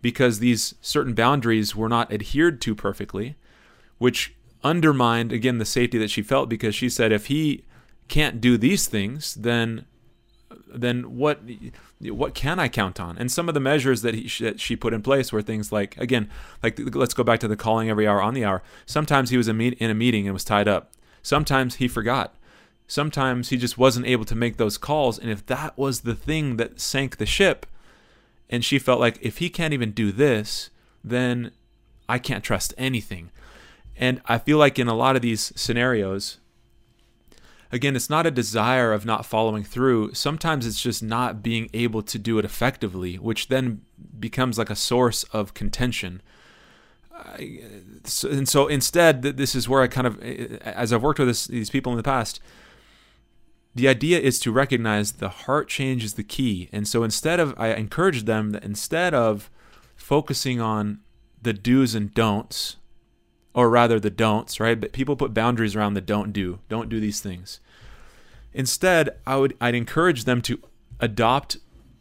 because 0.00 0.38
these 0.38 0.74
certain 0.80 1.14
boundaries 1.14 1.74
were 1.74 1.88
not 1.88 2.12
adhered 2.12 2.60
to 2.62 2.74
perfectly, 2.74 3.36
which 3.98 4.34
undermined, 4.62 5.32
again, 5.32 5.58
the 5.58 5.64
safety 5.64 5.98
that 5.98 6.10
she 6.10 6.22
felt 6.22 6.48
because 6.48 6.74
she 6.74 6.88
said, 6.88 7.12
if 7.12 7.26
he 7.26 7.64
can't 8.08 8.40
do 8.40 8.56
these 8.56 8.86
things, 8.86 9.34
then 9.34 9.84
then 10.70 11.16
what 11.16 11.40
what 12.00 12.34
can 12.34 12.58
I 12.58 12.68
count 12.68 13.00
on? 13.00 13.16
And 13.18 13.30
some 13.32 13.48
of 13.48 13.54
the 13.54 13.60
measures 13.60 14.02
that, 14.02 14.14
he, 14.14 14.44
that 14.44 14.60
she 14.60 14.76
put 14.76 14.94
in 14.94 15.02
place 15.02 15.32
were 15.32 15.42
things 15.42 15.72
like 15.72 15.96
again, 15.96 16.28
like 16.62 16.78
let's 16.94 17.14
go 17.14 17.24
back 17.24 17.40
to 17.40 17.48
the 17.48 17.56
calling 17.56 17.90
every 17.90 18.06
hour 18.06 18.20
on 18.20 18.34
the 18.34 18.44
hour. 18.44 18.62
Sometimes 18.86 19.30
he 19.30 19.36
was 19.36 19.48
in 19.48 19.60
a 19.60 19.94
meeting 19.94 20.26
and 20.26 20.34
was 20.34 20.44
tied 20.44 20.68
up. 20.68 20.92
Sometimes 21.22 21.76
he 21.76 21.88
forgot. 21.88 22.34
Sometimes 22.86 23.50
he 23.50 23.56
just 23.56 23.76
wasn't 23.76 24.06
able 24.06 24.24
to 24.24 24.34
make 24.34 24.56
those 24.56 24.78
calls. 24.78 25.18
And 25.18 25.30
if 25.30 25.44
that 25.46 25.76
was 25.76 26.00
the 26.00 26.14
thing 26.14 26.56
that 26.56 26.80
sank 26.80 27.18
the 27.18 27.26
ship, 27.26 27.66
and 28.50 28.64
she 28.64 28.78
felt 28.78 29.00
like 29.00 29.18
if 29.20 29.38
he 29.38 29.50
can't 29.50 29.74
even 29.74 29.92
do 29.92 30.12
this, 30.12 30.70
then 31.04 31.50
I 32.08 32.18
can't 32.18 32.44
trust 32.44 32.74
anything. 32.78 33.30
And 33.96 34.20
I 34.26 34.38
feel 34.38 34.58
like 34.58 34.78
in 34.78 34.88
a 34.88 34.94
lot 34.94 35.16
of 35.16 35.22
these 35.22 35.52
scenarios, 35.56 36.38
again, 37.72 37.96
it's 37.96 38.08
not 38.08 38.26
a 38.26 38.30
desire 38.30 38.92
of 38.92 39.04
not 39.04 39.26
following 39.26 39.64
through. 39.64 40.14
Sometimes 40.14 40.66
it's 40.66 40.80
just 40.80 41.02
not 41.02 41.42
being 41.42 41.68
able 41.74 42.02
to 42.02 42.18
do 42.18 42.38
it 42.38 42.44
effectively, 42.44 43.16
which 43.16 43.48
then 43.48 43.82
becomes 44.18 44.56
like 44.56 44.70
a 44.70 44.76
source 44.76 45.24
of 45.24 45.54
contention. 45.54 46.22
and 47.38 48.48
so 48.48 48.68
instead, 48.68 49.22
this 49.22 49.54
is 49.54 49.68
where 49.68 49.82
I 49.82 49.88
kind 49.88 50.06
of, 50.06 50.22
eh, 50.22 50.58
as 50.62 50.92
I've 50.92 51.02
worked 51.02 51.18
with 51.18 51.28
this, 51.28 51.46
these 51.46 51.70
people 51.70 51.92
in 51.92 51.96
the 51.96 52.02
past, 52.04 52.40
the 53.78 53.88
idea 53.88 54.18
is 54.18 54.40
to 54.40 54.50
recognize 54.50 55.12
the 55.12 55.28
heart 55.28 55.68
change 55.68 56.02
is 56.02 56.14
the 56.14 56.24
key. 56.24 56.68
And 56.72 56.86
so 56.88 57.04
instead 57.04 57.38
of, 57.38 57.54
I 57.56 57.68
encourage 57.68 58.24
them 58.24 58.50
that 58.50 58.64
instead 58.64 59.14
of 59.14 59.50
focusing 59.94 60.60
on 60.60 60.98
the 61.40 61.52
do's 61.52 61.94
and 61.94 62.12
don'ts, 62.12 62.76
or 63.54 63.70
rather 63.70 64.00
the 64.00 64.10
don'ts, 64.10 64.58
right? 64.58 64.80
But 64.80 64.92
people 64.92 65.14
put 65.14 65.32
boundaries 65.32 65.76
around 65.76 65.94
the 65.94 66.00
don't 66.00 66.32
do. 66.32 66.58
Don't 66.68 66.88
do 66.88 66.98
these 66.98 67.20
things. 67.20 67.60
Instead, 68.52 69.10
I 69.24 69.36
would 69.36 69.56
I'd 69.60 69.76
encourage 69.76 70.24
them 70.24 70.42
to 70.42 70.60
adopt 70.98 71.58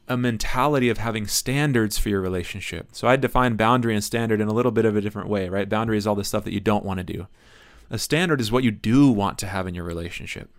a 0.08 0.18
mentality 0.18 0.90
of 0.90 0.98
having 0.98 1.28
standards 1.28 2.00
for 2.00 2.10
your 2.10 2.22
relationship. 2.22 2.90
So 2.94 3.08
I 3.08 3.18
define 3.18 3.56
boundary 3.56 3.94
and 3.94 4.04
standard 4.04 4.42
in 4.42 4.48
a 4.48 4.54
little 4.54 4.72
bit 4.72 4.86
of 4.86 4.96
a 4.96 5.02
different 5.02 5.30
way, 5.30 5.48
right? 5.48 5.70
Boundary 5.70 5.98
is 5.98 6.08
all 6.08 6.16
the 6.16 6.24
stuff 6.24 6.44
that 6.46 6.54
you 6.54 6.60
don't 6.60 6.86
want 6.86 7.00
to 7.00 7.04
do. 7.04 7.28
A 7.92 8.00
standard 8.00 8.42
is 8.42 8.52
what 8.52 8.64
you 8.64 8.72
do 8.72 9.12
want 9.12 9.38
to 9.40 9.48
have 9.48 9.68
in 9.68 9.76
your 9.76 9.84
relationship. 9.84 10.50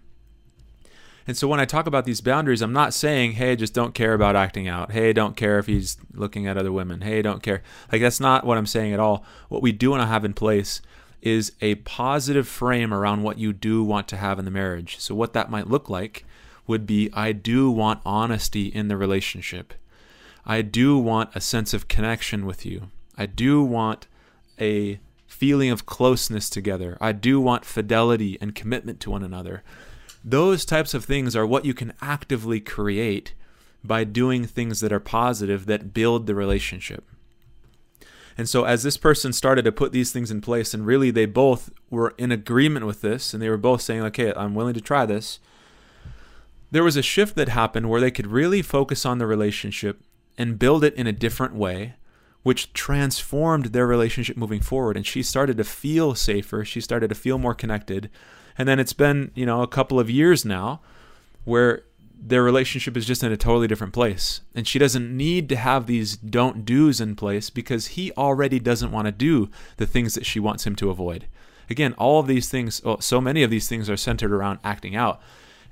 And 1.29 1.37
so 1.37 1.47
when 1.47 1.61
I 1.61 1.67
talk 1.67 1.87
about 1.87 2.07
these 2.07 2.23
boundaries, 2.23 2.63
I'm 2.63 2.73
not 2.73 2.95
saying, 2.95 3.33
hey, 3.33 3.55
just 3.55 3.75
don't 3.75 3.93
care 3.93 4.15
about 4.15 4.35
acting 4.35 4.67
out. 4.67 4.93
Hey, 4.93 5.13
don't 5.13 5.37
care 5.37 5.59
if 5.59 5.67
he's 5.67 5.99
looking 6.15 6.47
at 6.47 6.57
other 6.57 6.73
women. 6.73 7.03
Hey, 7.03 7.21
don't 7.21 7.43
care. 7.43 7.63
Like, 7.93 8.01
that's 8.01 8.19
not 8.19 8.47
what 8.47 8.57
I'm 8.57 8.65
saying 8.65 8.95
at 8.95 8.99
all. 8.99 9.27
What 9.51 9.61
we 9.61 9.71
do 9.71 9.91
want 9.91 10.01
to 10.01 10.07
have 10.07 10.25
in 10.25 10.33
place 10.33 10.81
is 11.21 11.53
a 11.61 11.75
positive 11.75 12.49
frame 12.49 12.95
around 12.95 13.25
what 13.25 13.39
you 13.39 13.53
do 13.53 13.85
want 13.85 14.09
to 14.09 14.17
have 14.17 14.39
in 14.39 14.47
the 14.47 14.51
marriage. 14.51 14.99
So, 15.01 15.15
what 15.15 15.35
that 15.35 15.51
might 15.51 15.69
look 15.69 15.91
like 15.91 16.25
would 16.67 16.87
be 16.87 17.11
I 17.13 17.33
do 17.33 17.71
want 17.71 18.01
honesty 18.07 18.69
in 18.69 18.89
the 18.89 18.97
relationship. 18.97 19.75
I 20.47 20.63
do 20.63 20.97
want 20.97 21.29
a 21.35 21.43
sense 21.43 21.75
of 21.75 21.89
connection 21.89 22.47
with 22.47 22.65
you. 22.65 22.91
I 23.19 23.27
do 23.27 23.63
want 23.63 24.07
a 24.59 24.99
feeling 25.27 25.69
of 25.69 25.85
closeness 25.85 26.49
together. 26.49 26.97
I 27.03 27.13
do 27.13 27.39
want 27.39 27.67
fidelity 27.67 28.39
and 28.41 28.55
commitment 28.55 28.99
to 29.01 29.11
one 29.11 29.23
another. 29.23 29.63
Those 30.25 30.65
types 30.65 30.95
of 30.95 31.05
things 31.05 31.37
are 31.37 31.47
what 31.47 31.65
you 31.65 31.75
can 31.75 31.93
actively 32.01 32.61
create 32.61 33.35
by 33.85 34.05
doing 34.05 34.45
things 34.45 34.81
that 34.81 34.93
are 34.93 35.01
positive 35.01 35.67
that 35.67 35.95
build 35.95 36.27
the 36.27 36.35
relationship. 36.35 37.05
And 38.37 38.49
so, 38.49 38.65
as 38.65 38.85
this 38.85 38.97
person 38.97 39.33
started 39.33 39.65
to 39.65 39.73
put 39.73 39.91
these 39.91 40.13
things 40.13 40.31
in 40.31 40.41
place, 40.41 40.73
and 40.73 40.87
really 40.87 41.11
they 41.11 41.27
both 41.27 41.71
were 41.91 42.15
in 42.19 42.31
agreement 42.31 42.87
with 42.87 43.01
this, 43.01 43.35
and 43.35 43.43
they 43.43 43.49
were 43.49 43.57
both 43.57 43.83
saying, 43.83 44.03
okay, 44.03 44.33
I'm 44.37 44.55
willing 44.55 44.75
to 44.75 44.81
try 44.81 45.07
this, 45.07 45.41
there 46.71 46.85
was 46.85 46.97
a 46.97 47.03
shift 47.03 47.35
that 47.35 47.49
happened 47.49 47.89
where 47.89 48.01
they 48.01 48.13
could 48.13 48.29
really 48.29 48.63
focus 48.63 49.05
on 49.05 49.19
the 49.19 49.27
relationship 49.27 50.01
and 50.37 50.59
build 50.59 50.85
it 50.85 50.95
in 50.95 51.09
a 51.09 51.13
different 51.13 51.55
way, 51.55 51.95
which 52.45 52.73
transformed 52.73 53.67
their 53.67 53.87
relationship 53.87 54.37
moving 54.37 54.61
forward. 54.61 54.97
And 54.97 55.07
she 55.07 55.23
started 55.23 55.57
to 55.57 55.65
feel 55.65 56.15
safer, 56.15 56.65
she 56.65 56.81
started 56.81 57.09
to 57.09 57.15
feel 57.17 57.39
more 57.39 57.55
connected, 57.55 58.09
and 58.59 58.69
then 58.69 58.81
it's 58.81 58.93
been, 58.93 59.31
you 59.35 59.47
know, 59.47 59.63
a 59.63 59.69
couple 59.69 60.01
of 60.01 60.11
years 60.11 60.45
now 60.45 60.81
where 61.45 61.85
their 62.21 62.43
relationship 62.43 62.97
is 62.97 63.07
just 63.07 63.23
in 63.23 63.31
a 63.31 63.37
totally 63.37 63.69
different 63.69 63.93
place. 63.93 64.41
And 64.55 64.67
she 64.67 64.79
doesn't 64.79 65.17
need 65.17 65.49
to 65.51 65.57
have 65.57 65.87
these 65.87 66.17
don't 66.17 66.65
do's 66.65 67.01
in 67.01 67.15
place 67.15 67.49
because 67.49 67.89
he 67.89 68.11
already 68.13 68.59
doesn't 68.59 68.91
want 68.91 69.07
to 69.07 69.13
do 69.13 69.49
the 69.77 69.87
things 69.87 70.15
that 70.15 70.27
she 70.27 70.41
wants 70.41 70.67
him 70.67 70.75
to 70.77 70.91
avoid. 70.91 71.27
Again, 71.71 71.95
all 71.95 72.19
of 72.19 72.27
these 72.27 72.49
things, 72.49 72.83
well, 72.83 73.01
so 73.01 73.21
many 73.21 73.43
of 73.45 73.51
these 73.51 73.69
things 73.69 73.89
are 73.89 73.97
centered 73.97 74.33
around 74.33 74.59
acting 74.65 74.97
out. 74.97 75.21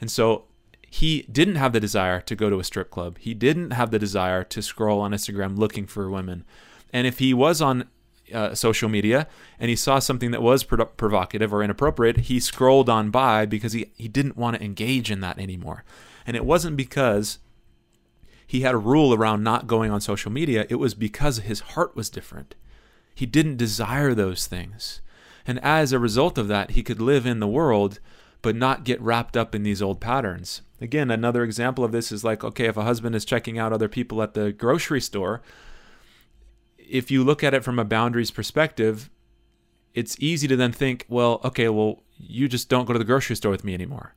And 0.01 0.11
so 0.11 0.45
he 0.89 1.23
didn't 1.23 1.57
have 1.57 1.73
the 1.73 1.81
desire 1.81 2.21
to 2.21 2.37
go 2.37 2.49
to 2.49 2.61
a 2.61 2.65
strip 2.65 2.91
club. 2.91 3.19
He 3.19 3.35
didn't 3.35 3.73
have 3.73 3.91
the 3.91 3.99
desire 3.99 4.45
to 4.45 4.63
scroll 4.63 5.01
on 5.01 5.11
Instagram 5.11 5.59
looking 5.59 5.87
for 5.87 6.09
women. 6.09 6.45
And 6.93 7.07
if 7.07 7.19
he 7.19 7.35
was 7.35 7.61
on 7.61 7.89
uh, 8.33 8.55
social 8.55 8.89
media 8.89 9.27
and 9.59 9.69
he 9.69 9.77
saw 9.77 9.99
something 9.99 10.31
that 10.31 10.43
was 10.43 10.65
pro- 10.65 10.85
provocative 10.85 11.53
or 11.53 11.63
inappropriate, 11.63 12.17
he 12.19 12.41
scrolled 12.41 12.89
on 12.89 13.11
by 13.11 13.47
because 13.47 13.73
he, 13.73 13.91
he 13.97 14.09
didn't 14.09 14.37
want 14.37 14.57
to 14.57 14.65
engage 14.65 15.11
in 15.11 15.21
that 15.21 15.39
anymore. 15.39 15.85
And 16.27 16.37
it 16.37 16.45
wasn't 16.45 16.77
because 16.77 17.39
he 18.47 18.61
had 18.61 18.75
a 18.75 18.79
rule 18.79 19.15
around 19.15 19.43
not 19.43 19.67
going 19.67 19.91
on 19.91 20.01
social 20.01 20.31
media, 20.31 20.67
it 20.69 20.77
was 20.77 20.95
because 20.95 21.39
his 21.39 21.61
heart 21.61 21.97
was 21.97 22.11
different. 22.11 22.55
He 23.15 23.27
didn't 23.27 23.57
desire 23.57 24.15
those 24.15 24.47
things. 24.47 25.01
And 25.47 25.59
as 25.61 25.93
a 25.93 25.99
result 25.99 26.39
of 26.39 26.49
that, 26.49 26.73
he 26.73 26.83
could 26.83 27.01
live 27.01 27.27
in 27.27 27.41
the 27.41 27.47
world 27.47 28.01
but 28.43 28.55
not 28.55 28.85
get 28.85 29.01
wrapped 29.01 29.37
up 29.37 29.55
in 29.55 29.63
these 29.65 29.83
old 29.83 30.01
patterns. 30.01 30.63
Again, 30.81 31.11
another 31.11 31.43
example 31.43 31.83
of 31.83 31.91
this 31.91 32.13
is 32.13 32.23
like, 32.23 32.45
okay, 32.45 32.67
if 32.67 32.77
a 32.77 32.85
husband 32.85 33.17
is 33.17 33.25
checking 33.25 33.59
out 33.59 33.73
other 33.73 33.89
people 33.89 34.23
at 34.23 34.35
the 34.35 34.53
grocery 34.53 35.01
store, 35.01 35.43
if 36.89 37.11
you 37.11 37.25
look 37.25 37.43
at 37.45 37.55
it 37.55 37.65
from 37.65 37.79
a 37.79 37.85
boundaries 37.85 38.31
perspective, 38.31 39.11
it's 39.95 40.17
easy 40.21 40.47
to 40.49 40.57
then 40.57 40.73
think, 40.73 41.07
well, 41.09 41.41
okay, 41.45 41.69
well, 41.69 42.03
you 42.19 42.49
just 42.49 42.69
don't 42.69 42.87
go 42.87 42.93
to 42.93 42.99
the 42.99 43.05
grocery 43.05 43.37
store 43.37 43.51
with 43.51 43.65
me 43.65 43.75
anymore. 43.75 44.15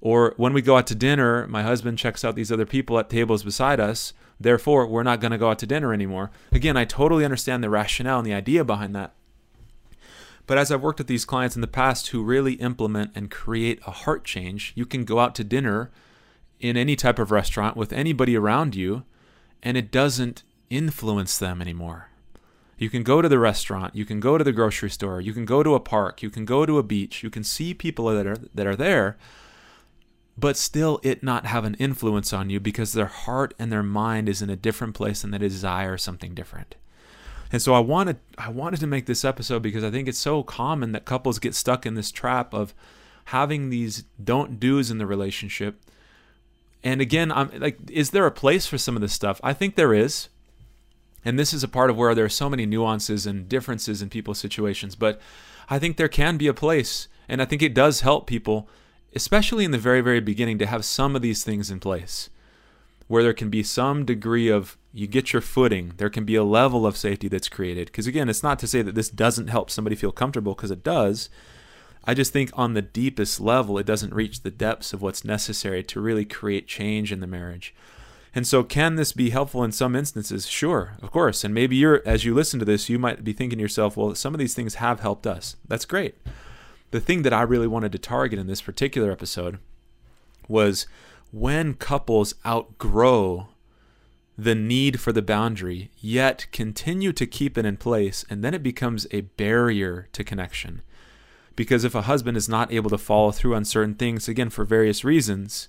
Or 0.00 0.34
when 0.36 0.52
we 0.52 0.60
go 0.60 0.76
out 0.76 0.86
to 0.88 0.94
dinner, 0.94 1.46
my 1.46 1.62
husband 1.62 1.98
checks 1.98 2.24
out 2.24 2.34
these 2.34 2.52
other 2.52 2.66
people 2.66 2.98
at 2.98 3.08
tables 3.08 3.42
beside 3.42 3.80
us. 3.80 4.12
Therefore, 4.38 4.86
we're 4.86 5.02
not 5.02 5.20
going 5.20 5.30
to 5.32 5.38
go 5.38 5.48
out 5.48 5.58
to 5.60 5.66
dinner 5.66 5.94
anymore. 5.94 6.30
Again, 6.52 6.76
I 6.76 6.84
totally 6.84 7.24
understand 7.24 7.62
the 7.62 7.70
rationale 7.70 8.18
and 8.18 8.26
the 8.26 8.34
idea 8.34 8.64
behind 8.64 8.94
that. 8.94 9.14
But 10.46 10.58
as 10.58 10.70
I've 10.70 10.82
worked 10.82 10.98
with 10.98 11.06
these 11.06 11.24
clients 11.24 11.54
in 11.54 11.62
the 11.62 11.66
past 11.66 12.08
who 12.08 12.22
really 12.22 12.54
implement 12.54 13.12
and 13.14 13.30
create 13.30 13.80
a 13.86 13.92
heart 13.92 14.24
change, 14.24 14.72
you 14.74 14.84
can 14.84 15.04
go 15.04 15.20
out 15.20 15.34
to 15.36 15.44
dinner 15.44 15.90
in 16.60 16.76
any 16.76 16.96
type 16.96 17.18
of 17.18 17.30
restaurant 17.30 17.76
with 17.76 17.92
anybody 17.92 18.36
around 18.36 18.74
you, 18.74 19.04
and 19.62 19.76
it 19.76 19.90
doesn't 19.90 20.42
influence 20.70 21.38
them 21.38 21.60
anymore. 21.60 22.08
You 22.76 22.90
can 22.90 23.02
go 23.02 23.22
to 23.22 23.28
the 23.28 23.38
restaurant, 23.38 23.94
you 23.94 24.04
can 24.04 24.20
go 24.20 24.36
to 24.36 24.44
the 24.44 24.52
grocery 24.52 24.90
store, 24.90 25.20
you 25.20 25.32
can 25.32 25.44
go 25.44 25.62
to 25.62 25.74
a 25.74 25.80
park, 25.80 26.22
you 26.22 26.30
can 26.30 26.44
go 26.44 26.66
to 26.66 26.78
a 26.78 26.82
beach, 26.82 27.22
you 27.22 27.30
can 27.30 27.44
see 27.44 27.72
people 27.72 28.06
that 28.06 28.26
are 28.26 28.36
that 28.52 28.66
are 28.66 28.76
there, 28.76 29.16
but 30.36 30.56
still 30.56 31.00
it 31.02 31.22
not 31.22 31.46
have 31.46 31.64
an 31.64 31.74
influence 31.74 32.32
on 32.32 32.50
you 32.50 32.58
because 32.58 32.92
their 32.92 33.06
heart 33.06 33.54
and 33.58 33.70
their 33.70 33.82
mind 33.82 34.28
is 34.28 34.42
in 34.42 34.50
a 34.50 34.56
different 34.56 34.94
place 34.94 35.22
and 35.22 35.32
they 35.32 35.38
desire 35.38 35.96
something 35.96 36.34
different. 36.34 36.74
And 37.52 37.62
so 37.62 37.74
I 37.74 37.78
wanted 37.78 38.18
I 38.36 38.48
wanted 38.48 38.80
to 38.80 38.86
make 38.88 39.06
this 39.06 39.24
episode 39.24 39.62
because 39.62 39.84
I 39.84 39.90
think 39.90 40.08
it's 40.08 40.18
so 40.18 40.42
common 40.42 40.90
that 40.92 41.04
couples 41.04 41.38
get 41.38 41.54
stuck 41.54 41.86
in 41.86 41.94
this 41.94 42.10
trap 42.10 42.52
of 42.52 42.74
having 43.26 43.70
these 43.70 44.04
don't 44.22 44.58
do's 44.58 44.90
in 44.90 44.98
the 44.98 45.06
relationship. 45.06 45.80
And 46.82 47.00
again, 47.00 47.30
I'm 47.30 47.50
like 47.56 47.78
is 47.88 48.10
there 48.10 48.26
a 48.26 48.32
place 48.32 48.66
for 48.66 48.78
some 48.78 48.96
of 48.96 49.02
this 49.02 49.12
stuff? 49.12 49.40
I 49.44 49.52
think 49.52 49.76
there 49.76 49.94
is. 49.94 50.28
And 51.24 51.38
this 51.38 51.52
is 51.52 51.62
a 51.62 51.68
part 51.68 51.90
of 51.90 51.96
where 51.96 52.14
there 52.14 52.24
are 52.24 52.28
so 52.28 52.50
many 52.50 52.66
nuances 52.66 53.26
and 53.26 53.48
differences 53.48 54.02
in 54.02 54.10
people's 54.10 54.38
situations. 54.38 54.94
But 54.94 55.20
I 55.70 55.78
think 55.78 55.96
there 55.96 56.08
can 56.08 56.36
be 56.36 56.46
a 56.46 56.54
place. 56.54 57.08
And 57.28 57.40
I 57.40 57.46
think 57.46 57.62
it 57.62 57.74
does 57.74 58.00
help 58.00 58.26
people, 58.26 58.68
especially 59.14 59.64
in 59.64 59.70
the 59.70 59.78
very, 59.78 60.00
very 60.00 60.20
beginning, 60.20 60.58
to 60.58 60.66
have 60.66 60.84
some 60.84 61.16
of 61.16 61.22
these 61.22 61.42
things 61.42 61.70
in 61.70 61.80
place 61.80 62.28
where 63.06 63.22
there 63.22 63.34
can 63.34 63.50
be 63.50 63.62
some 63.62 64.04
degree 64.04 64.48
of 64.48 64.78
you 64.92 65.06
get 65.06 65.32
your 65.32 65.42
footing. 65.42 65.92
There 65.96 66.10
can 66.10 66.24
be 66.24 66.36
a 66.36 66.44
level 66.44 66.86
of 66.86 66.96
safety 66.96 67.28
that's 67.28 67.48
created. 67.48 67.86
Because 67.86 68.06
again, 68.06 68.28
it's 68.28 68.42
not 68.42 68.58
to 68.60 68.66
say 68.66 68.80
that 68.82 68.94
this 68.94 69.10
doesn't 69.10 69.48
help 69.48 69.70
somebody 69.70 69.96
feel 69.96 70.12
comfortable, 70.12 70.54
because 70.54 70.70
it 70.70 70.82
does. 70.82 71.28
I 72.04 72.14
just 72.14 72.32
think 72.32 72.50
on 72.54 72.74
the 72.74 72.82
deepest 72.82 73.40
level, 73.40 73.78
it 73.78 73.86
doesn't 73.86 74.14
reach 74.14 74.42
the 74.42 74.50
depths 74.50 74.92
of 74.92 75.02
what's 75.02 75.24
necessary 75.24 75.82
to 75.84 76.00
really 76.00 76.24
create 76.24 76.66
change 76.66 77.12
in 77.12 77.20
the 77.20 77.26
marriage. 77.26 77.74
And 78.34 78.46
so, 78.46 78.64
can 78.64 78.96
this 78.96 79.12
be 79.12 79.30
helpful 79.30 79.62
in 79.62 79.70
some 79.70 79.94
instances? 79.94 80.48
Sure, 80.48 80.96
of 81.00 81.10
course. 81.12 81.44
And 81.44 81.54
maybe 81.54 81.76
you're, 81.76 82.02
as 82.04 82.24
you 82.24 82.34
listen 82.34 82.58
to 82.58 82.64
this, 82.64 82.88
you 82.88 82.98
might 82.98 83.22
be 83.22 83.32
thinking 83.32 83.58
to 83.58 83.62
yourself, 83.62 83.96
well, 83.96 84.14
some 84.14 84.34
of 84.34 84.40
these 84.40 84.54
things 84.54 84.76
have 84.76 85.00
helped 85.00 85.26
us. 85.26 85.56
That's 85.68 85.84
great. 85.84 86.16
The 86.90 87.00
thing 87.00 87.22
that 87.22 87.32
I 87.32 87.42
really 87.42 87.68
wanted 87.68 87.92
to 87.92 87.98
target 87.98 88.38
in 88.38 88.48
this 88.48 88.62
particular 88.62 89.12
episode 89.12 89.58
was 90.48 90.86
when 91.30 91.74
couples 91.74 92.34
outgrow 92.44 93.48
the 94.36 94.54
need 94.54 95.00
for 95.00 95.12
the 95.12 95.22
boundary, 95.22 95.90
yet 95.98 96.46
continue 96.50 97.12
to 97.12 97.26
keep 97.26 97.56
it 97.56 97.64
in 97.64 97.76
place, 97.76 98.24
and 98.28 98.42
then 98.42 98.52
it 98.52 98.62
becomes 98.62 99.06
a 99.12 99.22
barrier 99.22 100.08
to 100.12 100.24
connection. 100.24 100.82
Because 101.56 101.84
if 101.84 101.94
a 101.94 102.02
husband 102.02 102.36
is 102.36 102.48
not 102.48 102.72
able 102.72 102.90
to 102.90 102.98
follow 102.98 103.30
through 103.30 103.54
on 103.54 103.64
certain 103.64 103.94
things, 103.94 104.26
again, 104.26 104.50
for 104.50 104.64
various 104.64 105.04
reasons, 105.04 105.68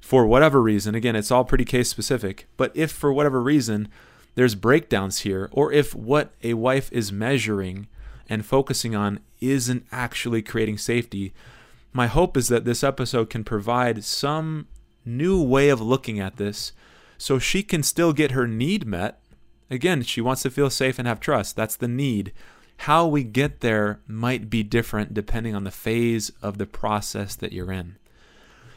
for 0.00 0.26
whatever 0.26 0.60
reason, 0.60 0.94
again, 0.94 1.14
it's 1.14 1.30
all 1.30 1.44
pretty 1.44 1.64
case 1.64 1.88
specific, 1.88 2.48
but 2.56 2.72
if 2.74 2.90
for 2.90 3.12
whatever 3.12 3.40
reason 3.42 3.88
there's 4.34 4.54
breakdowns 4.54 5.20
here, 5.20 5.48
or 5.52 5.72
if 5.72 5.94
what 5.94 6.32
a 6.42 6.54
wife 6.54 6.90
is 6.92 7.12
measuring 7.12 7.86
and 8.28 8.46
focusing 8.46 8.94
on 8.94 9.20
isn't 9.40 9.86
actually 9.92 10.42
creating 10.42 10.78
safety, 10.78 11.32
my 11.92 12.06
hope 12.06 12.36
is 12.36 12.48
that 12.48 12.64
this 12.64 12.84
episode 12.84 13.30
can 13.30 13.44
provide 13.44 14.04
some 14.04 14.68
new 15.04 15.42
way 15.42 15.68
of 15.68 15.80
looking 15.80 16.20
at 16.20 16.36
this 16.36 16.72
so 17.18 17.38
she 17.38 17.62
can 17.62 17.82
still 17.82 18.12
get 18.12 18.30
her 18.30 18.46
need 18.46 18.86
met. 18.86 19.20
Again, 19.70 20.02
she 20.02 20.20
wants 20.20 20.42
to 20.42 20.50
feel 20.50 20.70
safe 20.70 20.98
and 20.98 21.06
have 21.06 21.20
trust. 21.20 21.56
That's 21.56 21.76
the 21.76 21.88
need. 21.88 22.32
How 22.78 23.06
we 23.06 23.24
get 23.24 23.60
there 23.60 24.00
might 24.06 24.48
be 24.48 24.62
different 24.62 25.12
depending 25.12 25.54
on 25.54 25.64
the 25.64 25.70
phase 25.70 26.32
of 26.40 26.58
the 26.58 26.66
process 26.66 27.36
that 27.36 27.52
you're 27.52 27.72
in. 27.72 27.96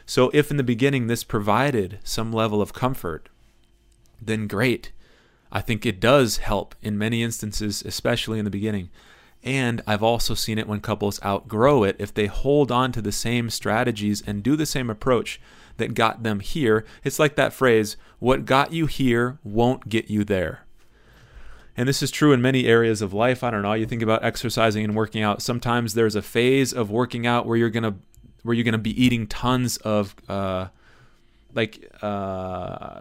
So, 0.06 0.30
if 0.34 0.50
in 0.50 0.56
the 0.56 0.62
beginning 0.62 1.06
this 1.06 1.24
provided 1.24 1.98
some 2.04 2.32
level 2.32 2.60
of 2.60 2.72
comfort, 2.74 3.28
then 4.20 4.46
great. 4.46 4.92
I 5.50 5.60
think 5.60 5.86
it 5.86 6.00
does 6.00 6.38
help 6.38 6.74
in 6.82 6.98
many 6.98 7.22
instances, 7.22 7.82
especially 7.86 8.38
in 8.38 8.44
the 8.44 8.50
beginning. 8.50 8.90
And 9.42 9.82
I've 9.86 10.02
also 10.02 10.34
seen 10.34 10.58
it 10.58 10.66
when 10.66 10.80
couples 10.80 11.22
outgrow 11.22 11.84
it 11.84 11.96
if 11.98 12.12
they 12.12 12.26
hold 12.26 12.72
on 12.72 12.92
to 12.92 13.02
the 13.02 13.12
same 13.12 13.50
strategies 13.50 14.22
and 14.26 14.42
do 14.42 14.56
the 14.56 14.66
same 14.66 14.88
approach 14.88 15.40
that 15.76 15.94
got 15.94 16.22
them 16.22 16.40
here. 16.40 16.84
It's 17.04 17.18
like 17.18 17.36
that 17.36 17.52
phrase, 17.52 17.96
what 18.18 18.46
got 18.46 18.72
you 18.72 18.86
here 18.86 19.38
won't 19.44 19.88
get 19.88 20.08
you 20.08 20.24
there. 20.24 20.64
And 21.76 21.88
this 21.88 22.02
is 22.02 22.10
true 22.10 22.32
in 22.32 22.40
many 22.40 22.66
areas 22.66 23.02
of 23.02 23.12
life. 23.12 23.42
I 23.42 23.50
don't 23.50 23.62
know. 23.62 23.72
You 23.74 23.86
think 23.86 24.02
about 24.02 24.24
exercising 24.24 24.84
and 24.84 24.94
working 24.94 25.22
out. 25.22 25.42
Sometimes 25.42 25.94
there's 25.94 26.14
a 26.14 26.22
phase 26.22 26.72
of 26.72 26.90
working 26.90 27.26
out 27.26 27.46
where 27.46 27.56
you're 27.56 27.70
gonna 27.70 27.96
where 28.44 28.54
you're 28.54 28.64
gonna 28.64 28.78
be 28.78 29.02
eating 29.02 29.26
tons 29.26 29.76
of 29.78 30.14
uh, 30.28 30.68
like 31.54 31.90
uh, 32.02 33.00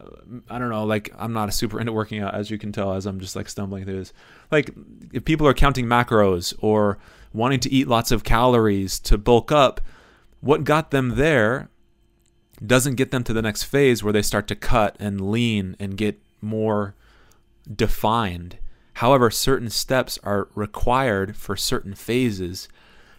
I 0.49 0.59
don't 0.59 0.69
know. 0.69 0.85
Like 0.85 1.11
I'm 1.17 1.33
not 1.33 1.49
a 1.49 1.51
super 1.51 1.79
into 1.79 1.91
working 1.91 2.19
out, 2.19 2.33
as 2.33 2.49
you 2.49 2.57
can 2.57 2.71
tell, 2.71 2.93
as 2.93 3.05
I'm 3.05 3.19
just 3.19 3.35
like 3.35 3.47
stumbling 3.47 3.85
through 3.85 3.99
this. 3.99 4.13
Like 4.51 4.71
if 5.11 5.23
people 5.25 5.47
are 5.47 5.53
counting 5.53 5.85
macros 5.85 6.53
or 6.59 6.97
wanting 7.33 7.59
to 7.61 7.71
eat 7.71 7.87
lots 7.87 8.11
of 8.11 8.23
calories 8.23 8.99
to 9.01 9.17
bulk 9.17 9.51
up, 9.51 9.81
what 10.41 10.63
got 10.63 10.91
them 10.91 11.15
there 11.15 11.69
doesn't 12.65 12.95
get 12.95 13.11
them 13.11 13.23
to 13.23 13.33
the 13.33 13.41
next 13.41 13.63
phase 13.63 14.03
where 14.03 14.13
they 14.13 14.21
start 14.21 14.47
to 14.47 14.55
cut 14.55 14.95
and 14.99 15.31
lean 15.31 15.75
and 15.79 15.97
get 15.97 16.19
more 16.41 16.95
defined. 17.73 18.57
However, 18.95 19.31
certain 19.31 19.69
steps 19.69 20.19
are 20.23 20.47
required 20.53 21.35
for 21.35 21.55
certain 21.55 21.95
phases. 21.95 22.69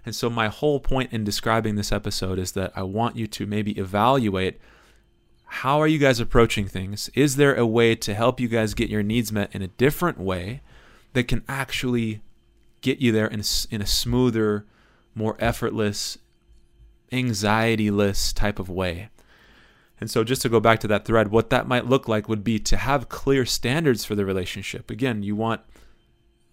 And 0.04 0.14
so, 0.14 0.28
my 0.28 0.48
whole 0.48 0.80
point 0.80 1.12
in 1.12 1.24
describing 1.24 1.76
this 1.76 1.92
episode 1.92 2.38
is 2.38 2.52
that 2.52 2.72
I 2.76 2.82
want 2.82 3.16
you 3.16 3.26
to 3.26 3.46
maybe 3.46 3.72
evaluate 3.72 4.60
how 5.46 5.80
are 5.80 5.86
you 5.86 5.98
guys 5.98 6.20
approaching 6.20 6.66
things? 6.66 7.08
Is 7.14 7.36
there 7.36 7.54
a 7.54 7.66
way 7.66 7.94
to 7.94 8.14
help 8.14 8.40
you 8.40 8.48
guys 8.48 8.74
get 8.74 8.90
your 8.90 9.02
needs 9.02 9.30
met 9.30 9.54
in 9.54 9.62
a 9.62 9.68
different 9.68 10.18
way 10.18 10.60
that 11.12 11.28
can 11.28 11.44
actually 11.48 12.20
get 12.80 12.98
you 12.98 13.12
there 13.12 13.28
in 13.28 13.40
a, 13.40 13.44
in 13.70 13.80
a 13.80 13.86
smoother, 13.86 14.66
more 15.14 15.36
effortless, 15.38 16.18
anxiety-less 17.12 18.32
type 18.32 18.58
of 18.58 18.68
way? 18.68 19.08
And 20.00 20.10
so, 20.10 20.22
just 20.24 20.42
to 20.42 20.48
go 20.48 20.60
back 20.60 20.80
to 20.80 20.88
that 20.88 21.06
thread, 21.06 21.28
what 21.28 21.50
that 21.50 21.66
might 21.66 21.86
look 21.86 22.08
like 22.08 22.28
would 22.28 22.44
be 22.44 22.58
to 22.58 22.76
have 22.76 23.08
clear 23.08 23.46
standards 23.46 24.04
for 24.04 24.14
the 24.14 24.26
relationship. 24.26 24.90
Again, 24.90 25.22
you 25.22 25.34
want 25.34 25.62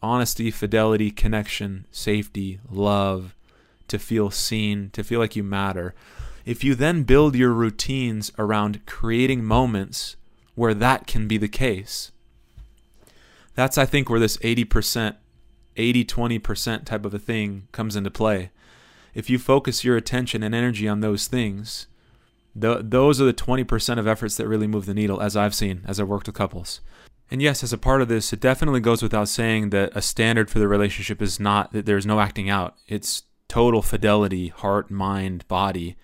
honesty, 0.02 0.52
fidelity, 0.52 1.12
connection, 1.12 1.86
safety, 1.92 2.60
love, 2.70 3.36
to 3.92 4.00
feel 4.00 4.32
seen, 4.32 4.90
to 4.92 5.04
feel 5.04 5.20
like 5.20 5.36
you 5.36 5.44
matter. 5.44 5.94
If 6.46 6.64
you 6.64 6.76
then 6.76 7.04
build 7.04 7.36
your 7.36 7.52
routines 7.52 8.32
around 8.38 8.86
creating 8.86 9.44
moments 9.44 10.16
where 10.56 10.74
that 10.74 11.08
can 11.08 11.28
be 11.28 11.38
the 11.38 11.48
case, 11.48 12.12
that's, 13.54 13.78
I 13.78 13.86
think, 13.86 14.10
where 14.10 14.20
this 14.20 14.38
80%, 14.38 15.16
80 15.78 16.06
20% 16.06 16.86
type 16.86 17.06
of 17.06 17.14
a 17.14 17.20
thing 17.20 17.68
comes 17.72 17.96
into 17.96 18.10
play. 18.10 18.52
If 19.14 19.30
you 19.30 19.38
focus 19.38 19.84
your 19.84 19.98
attention 19.98 20.42
and 20.42 20.56
energy 20.56 20.88
on 20.88 21.02
those 21.02 21.28
things, 21.28 21.88
those 22.56 23.22
are 23.22 23.26
the 23.26 23.34
20% 23.34 24.00
of 24.00 24.08
efforts 24.08 24.38
that 24.38 24.48
really 24.48 24.68
move 24.68 24.86
the 24.86 24.94
needle, 24.94 25.22
as 25.22 25.38
I've 25.38 25.56
seen, 25.56 25.84
as 25.88 26.00
I've 26.00 26.08
worked 26.08 26.28
with 26.28 26.36
couples. 26.36 26.82
And 27.30 27.42
yes, 27.42 27.64
as 27.64 27.72
a 27.72 27.78
part 27.78 28.02
of 28.02 28.10
this, 28.10 28.34
it 28.34 28.42
definitely 28.42 28.82
goes 28.82 29.02
without 29.02 29.30
saying 29.30 29.70
that 29.70 29.92
a 29.96 30.02
standard 30.02 30.50
for 30.50 30.60
the 30.60 30.68
relationship 30.68 31.22
is 31.22 31.40
not 31.40 31.72
that 31.72 31.86
there's 31.86 32.06
no 32.06 32.20
acting 32.20 32.50
out. 32.50 32.76
It's 32.88 33.24
total 33.52 33.82
fidelity, 33.82 34.48
heart, 34.48 34.90
mind, 34.90 35.46
body. 35.50 35.98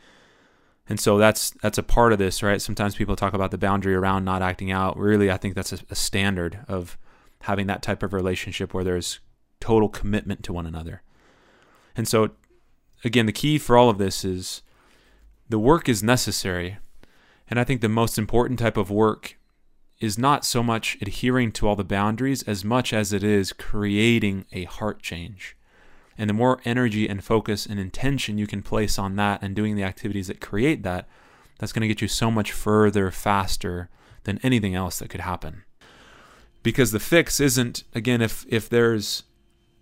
And 0.89 1.00
so 1.00 1.18
that's 1.18 1.51
that's 1.62 1.77
a 1.77 1.84
part 1.84 2.12
of 2.12 2.20
this, 2.20 2.44
right? 2.44 2.62
Sometimes 2.62 2.96
people 2.96 3.16
talk 3.16 3.34
about 3.34 3.51
the 3.51 3.58
boundary 3.58 3.96
around 3.96 4.25
not 4.25 4.42
acting 4.42 4.70
out. 4.70 4.98
Really, 4.98 5.32
I 5.32 5.38
think 5.38 5.56
that's 5.56 5.72
a, 5.72 5.80
a 5.89 5.96
standard 5.96 6.60
of 6.68 6.98
having 7.44 7.68
that 7.68 7.82
type 7.82 8.04
of 8.04 8.12
relationship 8.12 8.74
where 8.74 8.84
there's 8.84 9.22
total 9.62 9.88
commitment 9.88 10.44
to 10.44 10.51
one 10.51 10.66
another. 10.66 11.04
And 11.96 12.06
so 12.06 12.32
again, 13.06 13.27
the 13.27 13.32
key 13.32 13.58
for 13.58 13.77
all 13.77 13.89
of 13.89 13.98
this 13.98 14.25
is 14.25 14.62
the 15.48 15.58
work 15.58 15.88
is 15.88 16.04
necessary. 16.04 16.80
And 17.50 17.58
I 17.62 17.63
think 17.63 17.80
the 17.80 17.88
most 17.88 18.18
important 18.18 18.60
type 18.60 18.75
of 18.75 18.92
work 18.92 19.38
is 20.01 20.18
not 20.18 20.44
so 20.44 20.62
much 20.62 20.98
adhering 21.01 21.54
to 21.54 21.66
all 21.66 21.77
the 21.77 21.86
boundaries 21.86 22.44
as 22.44 22.66
much 22.66 22.92
as 22.92 23.13
it 23.13 23.24
is 23.24 23.54
creating 23.54 24.44
a 24.51 24.66
heart 24.66 25.01
change. 25.01 25.56
And 26.17 26.29
the 26.29 26.33
more 26.33 26.59
energy 26.65 27.07
and 27.07 27.24
focus 27.24 27.65
and 27.65 27.79
intention 27.79 28.38
you 28.38 28.47
can 28.47 28.63
place 28.63 28.97
on 28.97 29.15
that 29.17 29.41
and 29.41 29.55
doing 29.55 29.75
the 29.75 29.83
activities 29.83 30.27
that 30.27 30.41
create 30.41 30.83
that, 30.83 31.07
that's 31.59 31.71
going 31.71 31.81
to 31.81 31.88
get 31.88 32.01
you 32.01 32.07
so 32.07 32.31
much 32.31 32.51
further 32.51 33.12
faster 33.12 33.89
than 34.24 34.39
anything 34.43 34.75
else 34.75 35.00
that 35.00 35.09
could 35.09 35.22
happen. 35.22 35.63
Because 36.63 36.92
the 36.92 37.00
fix 37.00 37.39
isn't, 37.39 37.83
again, 37.94 38.22
if, 38.22 38.46
if 38.50 38.68
there's 38.68 39.24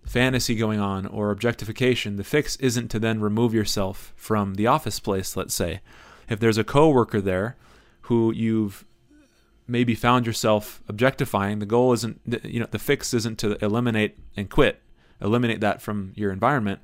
fantasy 0.04 0.54
going 0.54 0.78
on 0.78 1.06
or 1.06 1.30
objectification, 1.30 2.16
the 2.16 2.24
fix 2.24 2.56
isn't 2.56 2.88
to 2.88 2.98
then 2.98 3.20
remove 3.20 3.52
yourself 3.52 4.12
from 4.16 4.54
the 4.54 4.66
office 4.66 5.00
place, 5.00 5.36
let's 5.36 5.54
say. 5.54 5.80
If 6.28 6.38
there's 6.38 6.58
a 6.58 6.64
coworker 6.64 7.20
there 7.20 7.56
who 8.02 8.32
you've 8.32 8.84
maybe 9.66 9.94
found 9.94 10.26
yourself 10.26 10.82
objectifying, 10.88 11.58
the 11.58 11.66
goal 11.66 11.92
isn't 11.92 12.20
you 12.44 12.60
know 12.60 12.68
the 12.70 12.78
fix 12.78 13.12
isn't 13.12 13.38
to 13.40 13.62
eliminate 13.64 14.16
and 14.36 14.48
quit, 14.48 14.80
eliminate 15.20 15.60
that 15.60 15.82
from 15.82 16.12
your 16.14 16.32
environment. 16.32 16.80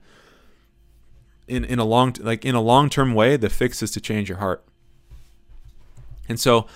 In 1.49 1.65
in 1.65 1.79
a 1.79 1.85
long 1.85 2.15
like 2.21 2.45
in 2.45 2.55
a 2.55 2.61
long-term 2.61 3.15
way, 3.15 3.37
the 3.37 3.51
fix 3.51 3.83
is 3.83 3.91
to 3.93 4.01
change 4.01 4.29
your 4.29 4.39
heart. 4.39 4.65
And 6.29 6.39
so 6.39 6.67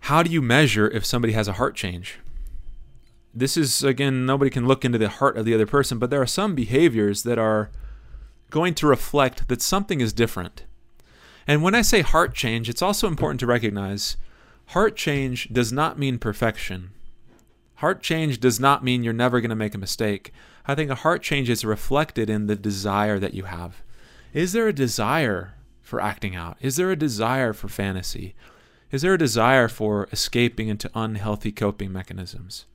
how 0.00 0.22
do 0.22 0.30
you 0.30 0.42
measure 0.42 0.88
if 0.88 1.04
somebody 1.04 1.32
has 1.34 1.46
a 1.46 1.54
heart 1.54 1.76
change? 1.76 2.18
this 3.34 3.56
is 3.56 3.82
again 3.82 4.26
nobody 4.26 4.50
can 4.50 4.66
look 4.66 4.84
into 4.84 4.98
the 4.98 5.08
heart 5.08 5.36
of 5.36 5.44
the 5.44 5.54
other 5.54 5.66
person 5.66 5.98
but 5.98 6.10
there 6.10 6.20
are 6.20 6.26
some 6.26 6.54
behaviors 6.54 7.22
that 7.22 7.38
are 7.38 7.70
going 8.50 8.74
to 8.74 8.86
reflect 8.86 9.48
that 9.48 9.62
something 9.62 10.00
is 10.00 10.12
different 10.12 10.64
and 11.46 11.62
when 11.62 11.74
i 11.74 11.82
say 11.82 12.02
heart 12.02 12.34
change 12.34 12.68
it's 12.68 12.82
also 12.82 13.08
important 13.08 13.40
to 13.40 13.46
recognize 13.46 14.16
heart 14.66 14.96
change 14.96 15.48
does 15.52 15.72
not 15.72 15.98
mean 15.98 16.18
perfection 16.18 16.90
heart 17.76 18.02
change 18.02 18.38
does 18.38 18.60
not 18.60 18.84
mean 18.84 19.02
you're 19.02 19.12
never 19.12 19.40
going 19.40 19.50
to 19.50 19.56
make 19.56 19.74
a 19.74 19.78
mistake 19.78 20.32
i 20.66 20.74
think 20.74 20.90
a 20.90 20.96
heart 20.96 21.22
change 21.22 21.48
is 21.50 21.64
reflected 21.64 22.30
in 22.30 22.46
the 22.46 22.56
desire 22.56 23.18
that 23.18 23.34
you 23.34 23.44
have 23.44 23.82
is 24.32 24.52
there 24.52 24.68
a 24.68 24.72
desire 24.72 25.54
for 25.80 26.00
acting 26.00 26.34
out 26.34 26.56
is 26.60 26.76
there 26.76 26.90
a 26.90 26.96
desire 26.96 27.52
for 27.52 27.68
fantasy 27.68 28.34
is 28.90 29.02
there 29.02 29.14
a 29.14 29.18
desire 29.18 29.68
for 29.68 30.08
escaping 30.12 30.68
into 30.68 30.90
unhealthy 30.94 31.52
coping 31.52 31.92
mechanisms 31.92 32.66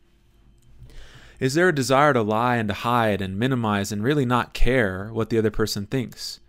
is 1.39 1.53
there 1.53 1.69
a 1.69 1.75
desire 1.75 2.13
to 2.13 2.21
lie 2.21 2.55
and 2.55 2.67
to 2.69 2.73
hide 2.73 3.21
and 3.21 3.37
minimize 3.37 3.91
and 3.91 4.03
really 4.03 4.25
not 4.25 4.53
care 4.53 5.09
what 5.13 5.29
the 5.29 5.37
other 5.37 5.51
person 5.51 5.85
thinks? 5.85 6.39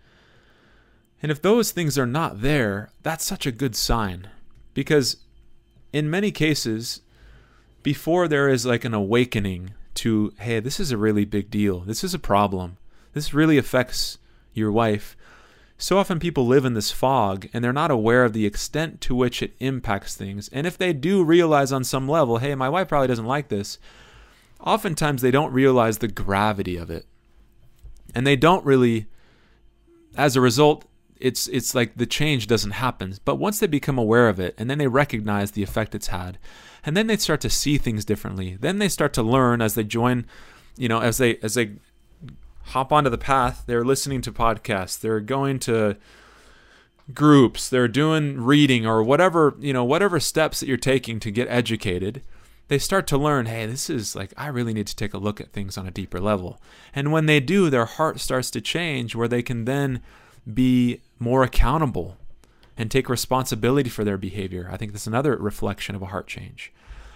And 1.21 1.31
if 1.31 1.41
those 1.41 1.71
things 1.71 1.97
are 1.97 2.07
not 2.07 2.41
there, 2.41 2.89
that's 3.03 3.25
such 3.25 3.45
a 3.45 3.51
good 3.51 3.75
sign. 3.75 4.29
Because 4.73 5.17
in 5.93 6.09
many 6.09 6.31
cases, 6.31 7.01
before 7.83 8.27
there 8.27 8.49
is 8.49 8.65
like 8.65 8.83
an 8.83 8.93
awakening 8.93 9.73
to, 9.99 10.33
hey, 10.39 10.59
this 10.59 10.79
is 10.79 10.91
a 10.91 10.97
really 10.97 11.25
big 11.25 11.49
deal, 11.49 11.79
this 11.81 12.03
is 12.03 12.13
a 12.13 12.19
problem, 12.19 12.77
this 13.13 13.33
really 13.33 13.57
affects 13.57 14.17
your 14.53 14.71
wife, 14.71 15.15
so 15.81 15.97
often 15.97 16.19
people 16.19 16.45
live 16.45 16.65
in 16.65 16.73
this 16.73 16.91
fog 16.91 17.47
and 17.53 17.63
they're 17.63 17.71
not 17.71 17.89
aware 17.89 18.25
of 18.25 18.33
the 18.33 18.45
extent 18.45 18.99
to 18.99 19.15
which 19.15 19.41
it 19.41 19.55
impacts 19.59 20.13
things. 20.13 20.49
And 20.49 20.67
if 20.67 20.77
they 20.77 20.91
do 20.91 21.23
realize 21.23 21.71
on 21.71 21.85
some 21.85 22.09
level, 22.09 22.39
hey, 22.39 22.53
my 22.53 22.67
wife 22.67 22.89
probably 22.89 23.07
doesn't 23.07 23.25
like 23.25 23.47
this, 23.47 23.79
oftentimes 24.59 25.21
they 25.21 25.31
don't 25.31 25.53
realize 25.53 25.99
the 25.99 26.09
gravity 26.09 26.75
of 26.75 26.89
it. 26.89 27.05
And 28.13 28.27
they 28.27 28.35
don't 28.35 28.65
really 28.65 29.05
as 30.17 30.35
a 30.35 30.41
result 30.41 30.83
it's 31.19 31.47
it's 31.47 31.75
like 31.75 31.95
the 31.95 32.05
change 32.05 32.47
doesn't 32.47 32.71
happen. 32.71 33.15
But 33.25 33.35
once 33.35 33.59
they 33.59 33.67
become 33.67 33.97
aware 33.97 34.29
of 34.29 34.39
it 34.39 34.55
and 34.57 34.69
then 34.69 34.77
they 34.77 34.87
recognize 34.87 35.51
the 35.51 35.63
effect 35.63 35.95
it's 35.95 36.07
had, 36.07 36.37
and 36.85 36.95
then 36.95 37.07
they 37.07 37.17
start 37.17 37.41
to 37.41 37.49
see 37.49 37.77
things 37.77 38.05
differently. 38.05 38.57
Then 38.59 38.79
they 38.79 38.89
start 38.89 39.13
to 39.13 39.23
learn 39.23 39.61
as 39.61 39.75
they 39.75 39.83
join, 39.83 40.25
you 40.77 40.87
know, 40.87 40.99
as 40.99 41.17
they 41.17 41.37
as 41.37 41.53
they 41.53 41.73
hop 42.63 42.91
onto 42.91 43.09
the 43.09 43.17
path, 43.17 43.63
they're 43.65 43.85
listening 43.85 44.21
to 44.21 44.31
podcasts, 44.31 44.99
they're 44.99 45.19
going 45.19 45.59
to 45.59 45.97
groups, 47.13 47.67
they're 47.69 47.87
doing 47.87 48.39
reading 48.39 48.85
or 48.85 49.01
whatever, 49.01 49.55
you 49.59 49.73
know, 49.73 49.83
whatever 49.83 50.19
steps 50.19 50.59
that 50.59 50.67
you're 50.67 50.77
taking 50.77 51.19
to 51.19 51.31
get 51.31 51.47
educated 51.47 52.21
they 52.69 52.79
start 52.79 53.07
to 53.07 53.17
learn, 53.17 53.47
hey, 53.47 53.65
this 53.65 53.89
is 53.89 54.15
like, 54.15 54.31
I 54.37 54.47
really 54.47 54.73
need 54.73 54.87
to 54.87 54.95
take 54.95 55.15
a 55.15 55.17
look 55.17 55.41
at 55.41 55.51
things 55.51 55.75
on 55.77 55.87
a 55.87 55.91
deeper 55.91 56.19
level. 56.19 56.61
And 56.93 57.11
when 57.11 57.25
they 57.25 57.39
do, 57.39 57.69
their 57.69 57.85
heart 57.85 58.19
starts 58.19 58.51
to 58.51 58.61
change 58.61 59.15
where 59.15 59.27
they 59.27 59.41
can 59.41 59.65
then 59.65 60.01
be 60.53 61.01
more 61.19 61.43
accountable 61.43 62.17
and 62.77 62.89
take 62.89 63.09
responsibility 63.09 63.89
for 63.89 64.03
their 64.03 64.17
behavior. 64.17 64.69
I 64.71 64.77
think 64.77 64.93
that's 64.93 65.07
another 65.07 65.35
reflection 65.35 65.95
of 65.95 66.01
a 66.01 66.07
heart 66.07 66.27
change. 66.27 66.71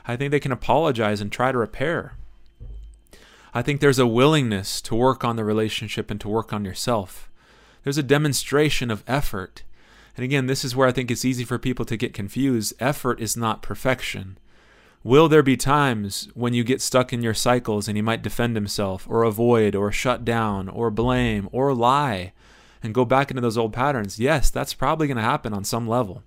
I 0.05 0.15
think 0.15 0.31
they 0.31 0.39
can 0.39 0.51
apologize 0.51 1.21
and 1.21 1.31
try 1.31 1.51
to 1.51 1.57
repair. 1.57 2.15
I 3.53 3.61
think 3.61 3.79
there's 3.79 3.99
a 3.99 4.07
willingness 4.07 4.81
to 4.81 4.95
work 4.95 5.23
on 5.23 5.35
the 5.35 5.43
relationship 5.43 6.11
and 6.11 6.19
to 6.21 6.27
work 6.27 6.51
on 6.51 6.65
yourself. 6.65 7.29
There's 7.83 7.97
a 7.97 8.03
demonstration 8.03 8.91
of 8.91 9.03
effort. 9.07 9.63
And 10.17 10.23
again, 10.23 10.47
this 10.47 10.65
is 10.65 10.75
where 10.75 10.87
I 10.87 10.91
think 10.91 11.09
it's 11.09 11.25
easy 11.25 11.43
for 11.43 11.57
people 11.57 11.85
to 11.85 11.97
get 11.97 12.13
confused. 12.13 12.73
Effort 12.79 13.21
is 13.21 13.37
not 13.37 13.61
perfection. 13.61 14.37
Will 15.03 15.27
there 15.27 15.43
be 15.43 15.57
times 15.57 16.29
when 16.33 16.53
you 16.53 16.63
get 16.63 16.81
stuck 16.81 17.11
in 17.11 17.21
your 17.21 17.33
cycles 17.33 17.87
and 17.87 17.97
he 17.97 18.01
might 18.01 18.21
defend 18.21 18.55
himself, 18.55 19.05
or 19.09 19.23
avoid, 19.23 19.75
or 19.75 19.91
shut 19.91 20.23
down, 20.23 20.69
or 20.69 20.89
blame, 20.89 21.49
or 21.51 21.73
lie, 21.73 22.31
and 22.83 22.93
go 22.93 23.05
back 23.05 23.31
into 23.31 23.41
those 23.41 23.57
old 23.57 23.73
patterns? 23.73 24.19
Yes, 24.19 24.51
that's 24.51 24.73
probably 24.73 25.07
going 25.07 25.17
to 25.17 25.23
happen 25.23 25.53
on 25.53 25.63
some 25.63 25.87
level. 25.87 26.21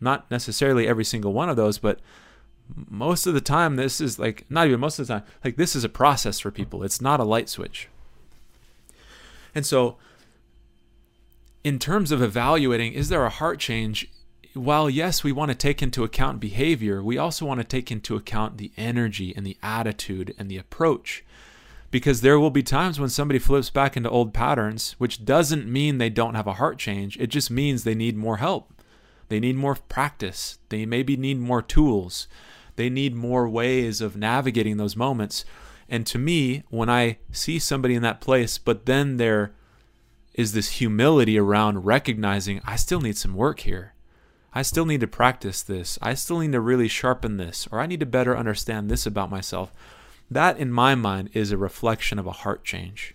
Not 0.00 0.30
necessarily 0.30 0.86
every 0.86 1.04
single 1.04 1.32
one 1.32 1.48
of 1.48 1.56
those, 1.56 1.78
but 1.78 2.00
most 2.88 3.26
of 3.26 3.34
the 3.34 3.40
time 3.40 3.76
this 3.76 4.00
is 4.00 4.18
like 4.18 4.44
not 4.48 4.66
even 4.66 4.80
most 4.80 4.98
of 4.98 5.06
the 5.06 5.14
time 5.14 5.22
like 5.44 5.56
this 5.56 5.74
is 5.74 5.84
a 5.84 5.88
process 5.88 6.38
for 6.38 6.50
people 6.50 6.82
it's 6.82 7.00
not 7.00 7.20
a 7.20 7.24
light 7.24 7.48
switch 7.48 7.88
and 9.54 9.66
so 9.66 9.96
in 11.64 11.78
terms 11.78 12.10
of 12.10 12.22
evaluating 12.22 12.92
is 12.92 13.08
there 13.08 13.24
a 13.24 13.30
heart 13.30 13.58
change 13.58 14.08
while 14.54 14.90
yes 14.90 15.22
we 15.22 15.32
want 15.32 15.50
to 15.50 15.54
take 15.54 15.82
into 15.82 16.04
account 16.04 16.40
behavior 16.40 17.02
we 17.02 17.18
also 17.18 17.44
want 17.44 17.60
to 17.60 17.66
take 17.66 17.90
into 17.90 18.16
account 18.16 18.58
the 18.58 18.72
energy 18.76 19.34
and 19.36 19.46
the 19.46 19.56
attitude 19.62 20.34
and 20.38 20.50
the 20.50 20.58
approach 20.58 21.24
because 21.90 22.20
there 22.20 22.38
will 22.38 22.50
be 22.50 22.62
times 22.62 23.00
when 23.00 23.08
somebody 23.08 23.38
flips 23.38 23.70
back 23.70 23.96
into 23.96 24.10
old 24.10 24.32
patterns 24.32 24.94
which 24.98 25.24
doesn't 25.24 25.66
mean 25.66 25.98
they 25.98 26.10
don't 26.10 26.34
have 26.34 26.46
a 26.46 26.54
heart 26.54 26.78
change 26.78 27.16
it 27.18 27.28
just 27.28 27.50
means 27.50 27.84
they 27.84 27.94
need 27.94 28.16
more 28.16 28.36
help 28.38 28.72
they 29.28 29.40
need 29.40 29.56
more 29.56 29.74
practice 29.74 30.58
they 30.68 30.84
maybe 30.84 31.16
need 31.16 31.38
more 31.38 31.62
tools 31.62 32.28
they 32.80 32.88
need 32.88 33.14
more 33.14 33.46
ways 33.46 34.00
of 34.00 34.16
navigating 34.16 34.78
those 34.78 34.96
moments. 34.96 35.44
And 35.86 36.06
to 36.06 36.18
me, 36.18 36.62
when 36.70 36.88
I 36.88 37.18
see 37.30 37.58
somebody 37.58 37.94
in 37.94 38.00
that 38.00 38.22
place, 38.22 38.56
but 38.56 38.86
then 38.86 39.18
there 39.18 39.52
is 40.32 40.54
this 40.54 40.70
humility 40.70 41.38
around 41.38 41.84
recognizing 41.84 42.62
I 42.64 42.76
still 42.76 43.02
need 43.02 43.18
some 43.18 43.34
work 43.34 43.60
here. 43.60 43.92
I 44.54 44.62
still 44.62 44.86
need 44.86 45.00
to 45.00 45.06
practice 45.06 45.62
this. 45.62 45.98
I 46.00 46.14
still 46.14 46.38
need 46.38 46.52
to 46.52 46.60
really 46.60 46.88
sharpen 46.88 47.36
this, 47.36 47.68
or 47.70 47.80
I 47.80 47.86
need 47.86 48.00
to 48.00 48.06
better 48.06 48.34
understand 48.34 48.90
this 48.90 49.04
about 49.04 49.30
myself. 49.30 49.72
That, 50.30 50.58
in 50.58 50.70
my 50.70 50.94
mind, 50.94 51.30
is 51.32 51.50
a 51.50 51.56
reflection 51.56 52.18
of 52.18 52.26
a 52.26 52.32
heart 52.32 52.64
change. 52.64 53.14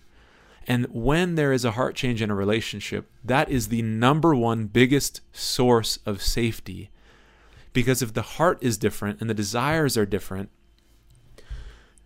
And 0.66 0.86
when 0.90 1.36
there 1.36 1.52
is 1.52 1.64
a 1.64 1.72
heart 1.72 1.94
change 1.94 2.20
in 2.20 2.30
a 2.30 2.34
relationship, 2.34 3.08
that 3.24 3.48
is 3.48 3.68
the 3.68 3.82
number 3.82 4.34
one 4.34 4.66
biggest 4.66 5.20
source 5.32 5.98
of 6.04 6.20
safety 6.20 6.90
because 7.76 8.00
if 8.00 8.14
the 8.14 8.22
heart 8.22 8.56
is 8.62 8.78
different 8.78 9.20
and 9.20 9.28
the 9.28 9.34
desires 9.34 9.98
are 9.98 10.06
different, 10.06 10.48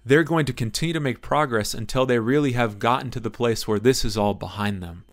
they're 0.05 0.25
going 0.25 0.45
to 0.47 0.53
continue 0.53 0.93
to 0.93 0.99
make 0.99 1.23
progress 1.23 1.75
until 1.75 2.05
they 2.05 2.19
really 2.19 2.53
have 2.53 2.81
gotten 2.81 3.09
to 3.13 3.21
the 3.21 3.31
place 3.31 3.69
where 3.69 3.79
this 3.79 4.05
is 4.05 4.17
all 4.17 4.35
behind 4.35 4.83
them, 4.83 5.05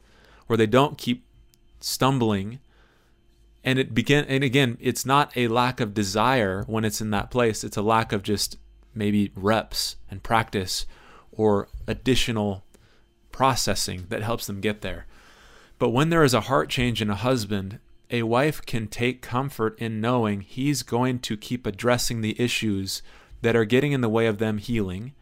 where 0.47 0.57
they 0.57 0.65
don't 0.65 0.97
keep 0.97 1.27
stumbling. 1.79 2.57
And 3.63 3.77
it 3.77 3.93
begin 3.93 4.25
and 4.25 4.43
again, 4.43 4.79
it's 4.81 5.05
not 5.05 5.31
a 5.37 5.47
lack 5.47 5.79
of 5.79 5.93
desire 5.93 6.63
when 6.65 6.83
it's 6.83 7.01
in 7.01 7.11
that 7.11 7.29
place. 7.29 7.63
It's 7.63 7.77
a 7.77 7.83
lack 7.83 8.11
of 8.11 8.23
just 8.23 8.57
maybe 8.97 9.31
reps 9.35 9.95
and 10.09 10.23
practice 10.23 10.85
or 11.31 11.67
additional 11.87 12.63
processing 13.31 14.05
that 14.09 14.23
helps 14.23 14.47
them 14.47 14.61
get 14.61 14.81
there. 14.81 15.05
But 15.79 15.89
when 15.89 16.09
there 16.09 16.23
is 16.23 16.33
a 16.33 16.41
heart 16.41 16.69
change 16.69 17.01
in 17.01 17.09
a 17.09 17.15
husband 17.15 17.79
a 18.09 18.23
wife 18.23 18.65
can 18.65 18.87
take 18.87 19.21
comfort 19.21 19.77
in 19.79 19.99
knowing 19.99 20.41
he's 20.41 20.83
going 20.83 21.19
to 21.19 21.35
keep 21.35 21.65
addressing 21.65 22.21
the 22.21 22.39
issues 22.41 23.01
that 23.41 23.55
are 23.55 23.65
getting 23.65 23.91
in 23.91 24.01
the 24.01 24.09
way 24.09 24.27
of 24.27 24.37
them 24.37 24.57
healing. 24.57 25.13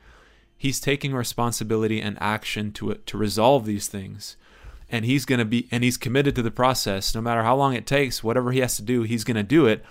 He's 0.57 0.79
taking 0.79 1.13
responsibility 1.13 1.99
and 1.99 2.17
action 2.21 2.71
to 2.73 2.93
to 2.93 3.17
resolve 3.17 3.65
these 3.65 3.88
things. 3.88 4.38
And 4.89 5.03
he's 5.03 5.25
going 5.25 5.39
to 5.39 5.45
be 5.45 5.67
and 5.71 5.83
he's 5.83 5.97
committed 5.97 6.35
to 6.35 6.43
the 6.43 6.51
process 6.51 7.15
no 7.15 7.21
matter 7.21 7.43
how 7.43 7.55
long 7.55 7.73
it 7.73 7.88
takes, 7.88 8.23
whatever 8.23 8.51
he 8.51 8.59
has 8.59 8.75
to 8.77 8.83
do, 8.83 9.01
he's 9.01 9.23
going 9.23 9.35
to 9.35 9.43
do 9.43 9.65
it. 9.65 9.83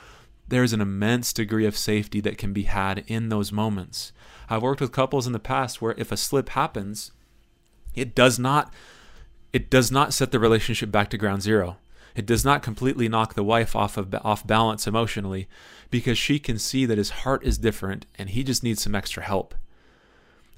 There's 0.49 0.73
an 0.73 0.81
immense 0.81 1.33
degree 1.33 1.67
of 1.67 1.77
safety 1.77 2.21
that 2.21 2.39
can 2.39 2.53
be 2.53 2.65
had 2.65 3.05
in 3.07 3.29
those 3.29 3.53
moments. 3.53 4.13
I've 4.49 4.63
worked 4.63 4.81
with 4.81 4.93
couples 4.93 5.27
in 5.27 5.33
the 5.33 5.39
past 5.39 5.81
where 5.81 5.95
if 5.97 6.13
a 6.13 6.17
slip 6.17 6.51
happens, 6.51 7.13
it 7.95 8.15
does 8.15 8.39
not 8.39 8.73
it 9.53 9.71
does 9.71 9.91
not 9.91 10.13
set 10.13 10.33
the 10.33 10.41
relationship 10.41 10.91
back 10.91 11.09
to 11.11 11.17
ground 11.17 11.43
zero 11.43 11.79
it 12.15 12.27
does 12.27 12.45
not 12.45 12.63
completely 12.63 13.09
knock 13.09 13.35
the 13.35 13.45
wife 13.45 13.75
off 13.75 13.97
of 13.97 14.15
off 14.23 14.47
balance 14.47 14.87
emotionally 14.87 15.49
because 15.91 16.17
she 16.17 16.39
can 16.39 16.59
see 16.59 16.87
that 16.87 16.99
his 16.99 17.11
heart 17.11 17.45
is 17.45 17.59
different 17.59 18.07
and 18.17 18.31
he 18.31 18.45
just 18.45 18.63
needs 18.63 18.83
some 18.83 18.95
extra 18.95 19.23
help. 19.23 19.55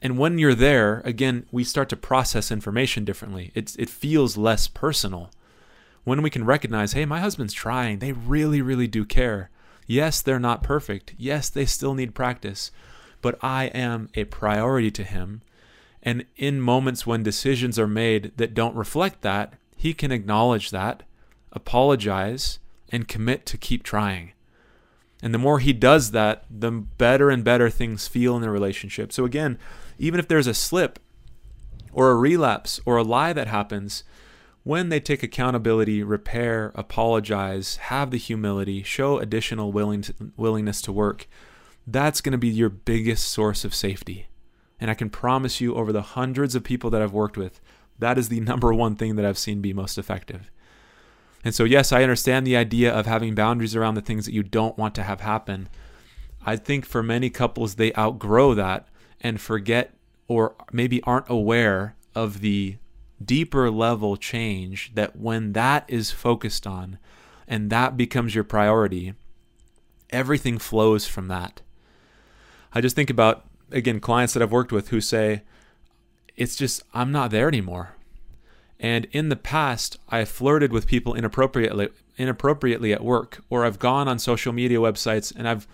And 0.03 0.19
when 0.19 0.39
you're 0.39 0.55
there, 0.55 1.01
again, 1.05 1.47
we 1.51 1.65
start 1.65 1.89
to 1.89 1.97
process 1.97 2.51
information 2.51 3.05
differently. 3.05 3.51
It's, 3.55 3.75
it 3.77 3.89
feels 3.89 4.37
less 4.37 4.69
personal. 4.69 5.31
When 6.05 6.21
we 6.21 6.31
can 6.31 6.45
recognize, 6.45 6.93
hey, 6.93 7.07
my 7.07 7.21
husband's 7.21 7.55
trying, 7.55 7.99
they 7.99 8.13
really, 8.13 8.61
really 8.61 8.87
do 8.87 9.05
care. 9.05 9.51
Yes, 9.87 10.21
they're 10.21 10.39
not 10.39 10.63
perfect. 10.63 11.15
Yes, 11.17 11.49
they 11.49 11.67
still 11.67 11.95
need 11.95 12.15
practice. 12.15 12.71
But 13.23 13.39
I 13.43 13.67
am 13.67 14.09
a 14.15 14.25
priority 14.25 14.91
to 14.93 15.05
him. 15.05 15.43
And 16.03 16.25
in 16.37 16.61
moments 16.61 17.07
when 17.07 17.23
decisions 17.23 17.79
are 17.79 17.89
made 17.89 18.33
that 18.37 18.55
don't 18.55 18.77
reflect 18.77 19.23
that, 19.23 19.55
he 19.77 19.95
can 19.95 20.13
acknowledge 20.13 20.71
that 20.71 21.03
apologize, 21.57 22.61
and 22.91 23.09
commit 23.09 23.47
to 23.47 23.59
keep 23.59 23.83
trying. 23.83 24.33
And 25.23 25.35
the 25.35 25.39
more 25.39 25.59
he 25.59 25.73
does 25.73 26.11
that, 26.13 26.45
the 26.51 26.71
better 26.71 27.31
and 27.31 27.43
better 27.43 27.71
things 27.71 28.07
feel 28.07 28.37
in 28.37 28.43
the 28.43 28.51
relationship. 28.51 29.13
So, 29.13 29.25
again, 29.25 29.59
even 29.99 30.21
if 30.21 30.29
there's 30.29 30.47
a 30.47 30.55
slip 30.55 31.01
or 31.93 32.11
a 32.11 32.15
relapse 32.15 32.79
or 32.85 32.99
a 32.99 33.03
lie 33.03 33.33
that 33.33 33.49
happens, 33.49 34.05
when 34.67 34.89
they 34.89 34.99
take 34.99 35.23
accountability, 35.23 36.03
repair, 36.03 36.73
apologize, 36.75 37.77
have 37.83 38.11
the 38.11 38.19
humility, 38.19 38.83
show 38.83 39.17
additional 39.17 39.71
willing 39.71 40.03
to, 40.03 40.13
willingness 40.37 40.83
to 40.83 40.91
work, 40.91 41.29
that's 41.87 42.21
going 42.21 42.33
to 42.33 42.37
be 42.37 42.49
your 42.49 42.69
biggest 42.69 43.29
source 43.29 43.65
of 43.65 43.73
safety. 43.73 44.27
And 44.81 44.91
I 44.91 44.95
can 44.95 45.09
promise 45.09 45.61
you, 45.61 45.77
over 45.77 45.93
the 45.93 46.03
hundreds 46.03 46.57
of 46.57 46.65
people 46.65 46.91
that 46.91 47.01
I've 47.01 47.13
worked 47.13 47.37
with, 47.37 47.61
that 48.01 48.19
is 48.19 48.29
the 48.29 48.41
number 48.51 48.75
one 48.75 48.97
thing 48.97 49.15
that 49.15 49.25
I've 49.25 49.39
seen 49.39 49.61
be 49.61 49.73
most 49.73 49.99
effective. 49.99 50.51
And 51.45 51.55
so, 51.55 51.63
yes, 51.63 51.93
I 51.93 52.03
understand 52.03 52.45
the 52.45 52.57
idea 52.57 52.93
of 52.93 53.07
having 53.07 53.37
boundaries 53.37 53.77
around 53.77 53.95
the 53.95 54.01
things 54.01 54.25
that 54.25 54.35
you 54.35 54.43
don't 54.43 54.77
want 54.77 54.97
to 54.97 55.05
have 55.05 55.21
happen. 55.21 55.69
I 56.45 56.57
think 56.57 56.85
for 56.85 57.05
many 57.05 57.31
couples, 57.31 57.77
they 57.77 57.95
outgrow 57.95 58.53
that 58.55 58.89
and 59.21 59.41
forget 59.41 59.95
or 60.27 60.57
maybe 60.73 61.01
aren't 61.05 61.31
aware 61.31 61.95
of 62.17 62.41
the 62.41 62.79
deeper 63.25 63.71
level 63.71 64.17
change 64.17 64.93
that 64.95 65.17
when 65.17 65.53
that 65.53 65.85
is 65.89 66.11
focused 66.11 66.67
on 66.67 66.99
and 67.49 67.71
that 67.71 67.97
becomes 67.97 68.35
your 68.35 68.45
priority, 68.45 69.15
everything 70.11 70.59
flows 70.59 71.07
from 71.07 71.29
that. 71.29 71.63
I 72.73 72.81
just 72.81 72.97
think 72.97 73.11
about, 73.11 73.45
again, 73.71 74.01
clients 74.01 74.35
that 74.35 74.43
I've 74.43 74.53
worked 74.53 74.73
with 74.73 74.89
who 74.89 75.01
say, 75.01 75.43
it's 76.37 76.57
just, 76.57 76.83
I'm 76.93 77.13
not 77.13 77.31
there 77.31 77.49
anymore. 77.49 77.97
And 78.79 79.07
in 79.13 79.31
the 79.31 79.37
past, 79.37 79.99
I 80.09 80.25
flirted 80.25 80.73
with 80.73 80.87
people 80.87 81.15
inappropriately 81.15 81.89
inappropriately 82.19 82.93
at 82.93 83.05
work, 83.05 83.43
or 83.51 83.65
I've 83.65 83.79
gone 83.79 84.09
on 84.09 84.19
social 84.19 84.53
media 84.53 84.79
websites 84.79 85.35
and 85.35 85.47
I've 85.47 85.67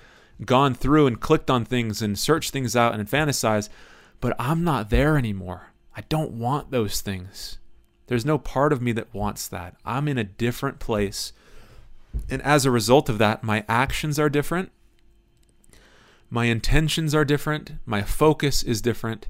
gone 0.44 0.74
through 0.74 1.06
and 1.06 1.20
clicked 1.20 1.50
on 1.50 1.64
things 1.64 2.02
and 2.02 2.18
searched 2.18 2.50
things 2.50 2.74
out 2.74 2.94
and 2.94 3.08
fantasized, 3.08 3.68
but 4.20 4.34
I'm 4.38 4.64
not 4.64 4.90
there 4.90 5.16
anymore. 5.16 5.71
I 5.94 6.02
don't 6.02 6.32
want 6.32 6.70
those 6.70 7.00
things. 7.00 7.58
There's 8.06 8.24
no 8.24 8.38
part 8.38 8.72
of 8.72 8.82
me 8.82 8.92
that 8.92 9.14
wants 9.14 9.48
that. 9.48 9.76
I'm 9.84 10.08
in 10.08 10.18
a 10.18 10.24
different 10.24 10.78
place. 10.78 11.32
And 12.28 12.42
as 12.42 12.66
a 12.66 12.70
result 12.70 13.08
of 13.08 13.18
that, 13.18 13.42
my 13.42 13.64
actions 13.68 14.18
are 14.18 14.28
different. 14.28 14.70
My 16.28 16.46
intentions 16.46 17.14
are 17.14 17.24
different. 17.24 17.72
My 17.84 18.02
focus 18.02 18.62
is 18.62 18.80
different. 18.80 19.28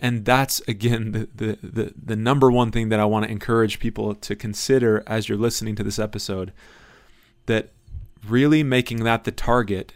And 0.00 0.24
that's 0.24 0.60
again 0.68 1.12
the, 1.12 1.28
the, 1.34 1.58
the, 1.62 1.94
the 2.00 2.16
number 2.16 2.50
one 2.50 2.70
thing 2.70 2.88
that 2.90 3.00
I 3.00 3.04
want 3.04 3.24
to 3.26 3.30
encourage 3.30 3.80
people 3.80 4.14
to 4.14 4.36
consider 4.36 5.02
as 5.06 5.28
you're 5.28 5.38
listening 5.38 5.74
to 5.76 5.82
this 5.82 5.98
episode. 5.98 6.52
That 7.46 7.70
really 8.26 8.62
making 8.62 9.04
that 9.04 9.24
the 9.24 9.32
target 9.32 9.94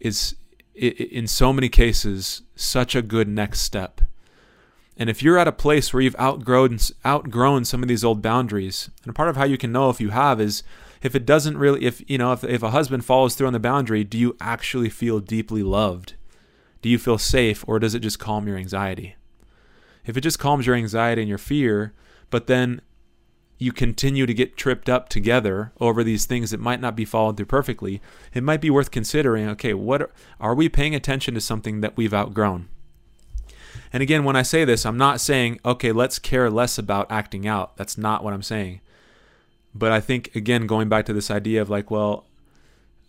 is 0.00 0.36
in 0.74 1.26
so 1.26 1.52
many 1.52 1.68
cases 1.70 2.42
such 2.54 2.94
a 2.94 3.02
good 3.02 3.28
next 3.28 3.60
step. 3.60 4.02
And 4.96 5.10
if 5.10 5.22
you're 5.22 5.38
at 5.38 5.48
a 5.48 5.52
place 5.52 5.92
where 5.92 6.02
you've 6.02 6.16
outgrown 6.18 6.78
outgrown 7.04 7.64
some 7.64 7.82
of 7.82 7.88
these 7.88 8.04
old 8.04 8.22
boundaries, 8.22 8.90
and 9.04 9.14
part 9.14 9.28
of 9.28 9.36
how 9.36 9.44
you 9.44 9.58
can 9.58 9.72
know 9.72 9.90
if 9.90 10.00
you 10.00 10.10
have 10.10 10.40
is 10.40 10.62
if 11.02 11.14
it 11.14 11.26
doesn't 11.26 11.58
really 11.58 11.84
if 11.84 12.02
you 12.08 12.18
know 12.18 12.32
if, 12.32 12.42
if 12.42 12.62
a 12.62 12.70
husband 12.70 13.04
follows 13.04 13.34
through 13.34 13.46
on 13.46 13.52
the 13.52 13.60
boundary, 13.60 14.04
do 14.04 14.16
you 14.16 14.36
actually 14.40 14.88
feel 14.88 15.20
deeply 15.20 15.62
loved? 15.62 16.14
Do 16.80 16.88
you 16.88 16.98
feel 16.98 17.18
safe 17.18 17.64
or 17.68 17.78
does 17.78 17.94
it 17.94 18.00
just 18.00 18.18
calm 18.18 18.46
your 18.46 18.56
anxiety? 18.56 19.16
If 20.04 20.16
it 20.16 20.22
just 20.22 20.38
calms 20.38 20.66
your 20.66 20.76
anxiety 20.76 21.22
and 21.22 21.28
your 21.28 21.38
fear, 21.38 21.92
but 22.30 22.46
then 22.46 22.80
you 23.58 23.72
continue 23.72 24.26
to 24.26 24.34
get 24.34 24.56
tripped 24.56 24.88
up 24.88 25.08
together 25.08 25.72
over 25.80 26.04
these 26.04 26.26
things 26.26 26.50
that 26.50 26.60
might 26.60 26.80
not 26.80 26.94
be 26.94 27.04
followed 27.04 27.36
through 27.36 27.46
perfectly, 27.46 28.00
it 28.34 28.42
might 28.42 28.60
be 28.60 28.70
worth 28.70 28.90
considering 28.90 29.48
okay, 29.48 29.74
what 29.74 30.02
are, 30.02 30.10
are 30.40 30.54
we 30.54 30.68
paying 30.68 30.94
attention 30.94 31.34
to 31.34 31.40
something 31.40 31.80
that 31.80 31.96
we've 31.96 32.14
outgrown? 32.14 32.68
And 33.92 34.02
again, 34.02 34.24
when 34.24 34.36
I 34.36 34.42
say 34.42 34.64
this, 34.64 34.84
I'm 34.84 34.98
not 34.98 35.20
saying, 35.20 35.60
okay, 35.64 35.92
let's 35.92 36.18
care 36.18 36.50
less 36.50 36.78
about 36.78 37.10
acting 37.10 37.46
out. 37.46 37.76
That's 37.76 37.96
not 37.96 38.24
what 38.24 38.34
I'm 38.34 38.42
saying. 38.42 38.80
But 39.74 39.92
I 39.92 40.00
think, 40.00 40.34
again, 40.34 40.66
going 40.66 40.88
back 40.88 41.06
to 41.06 41.12
this 41.12 41.30
idea 41.30 41.60
of 41.60 41.70
like, 41.70 41.90
well, 41.90 42.24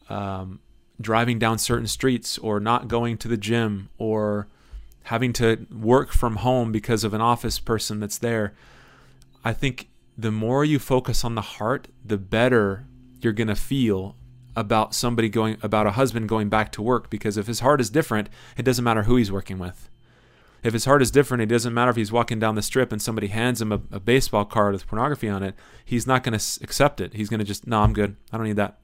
um, 0.09 0.59
driving 0.99 1.39
down 1.39 1.57
certain 1.57 1.87
streets 1.87 2.37
or 2.37 2.59
not 2.59 2.87
going 2.87 3.17
to 3.17 3.27
the 3.27 3.37
gym 3.37 3.89
or 3.97 4.47
having 5.03 5.31
to 5.31 5.65
work 5.71 6.11
from 6.11 6.37
home 6.37 6.71
because 6.71 7.03
of 7.03 7.13
an 7.13 7.21
office 7.21 7.59
person 7.59 7.99
that's 7.99 8.17
there. 8.17 8.53
I 9.43 9.53
think 9.53 9.87
the 10.17 10.31
more 10.31 10.65
you 10.65 10.79
focus 10.79 11.23
on 11.23 11.35
the 11.35 11.41
heart, 11.41 11.87
the 12.03 12.17
better 12.17 12.85
you're 13.21 13.33
going 13.33 13.47
to 13.47 13.55
feel 13.55 14.15
about 14.55 14.93
somebody 14.93 15.29
going 15.29 15.57
about 15.61 15.85
a 15.85 15.91
husband 15.91 16.27
going 16.27 16.49
back 16.49 16.71
to 16.71 16.81
work 16.81 17.09
because 17.09 17.37
if 17.37 17.47
his 17.47 17.59
heart 17.59 17.79
is 17.79 17.89
different, 17.89 18.27
it 18.57 18.63
doesn't 18.63 18.83
matter 18.83 19.03
who 19.03 19.15
he's 19.15 19.31
working 19.31 19.59
with. 19.59 19.89
If 20.63 20.73
his 20.73 20.85
heart 20.85 21.01
is 21.01 21.11
different, 21.11 21.43
it 21.43 21.47
doesn't 21.47 21.73
matter 21.73 21.91
if 21.91 21.95
he's 21.95 22.11
walking 22.11 22.39
down 22.39 22.55
the 22.55 22.61
strip 22.61 22.91
and 22.91 23.01
somebody 23.01 23.27
hands 23.27 23.61
him 23.61 23.71
a, 23.71 23.81
a 23.91 23.99
baseball 23.99 24.45
card 24.45 24.73
with 24.73 24.87
pornography 24.87 25.29
on 25.29 25.43
it. 25.43 25.55
He's 25.85 26.07
not 26.07 26.23
going 26.23 26.37
to 26.37 26.63
accept 26.63 26.99
it. 26.99 27.13
He's 27.13 27.29
going 27.29 27.39
to 27.39 27.45
just, 27.45 27.67
no, 27.67 27.81
I'm 27.81 27.93
good. 27.93 28.15
I 28.31 28.37
don't 28.37 28.47
need 28.47 28.55
that. 28.57 28.79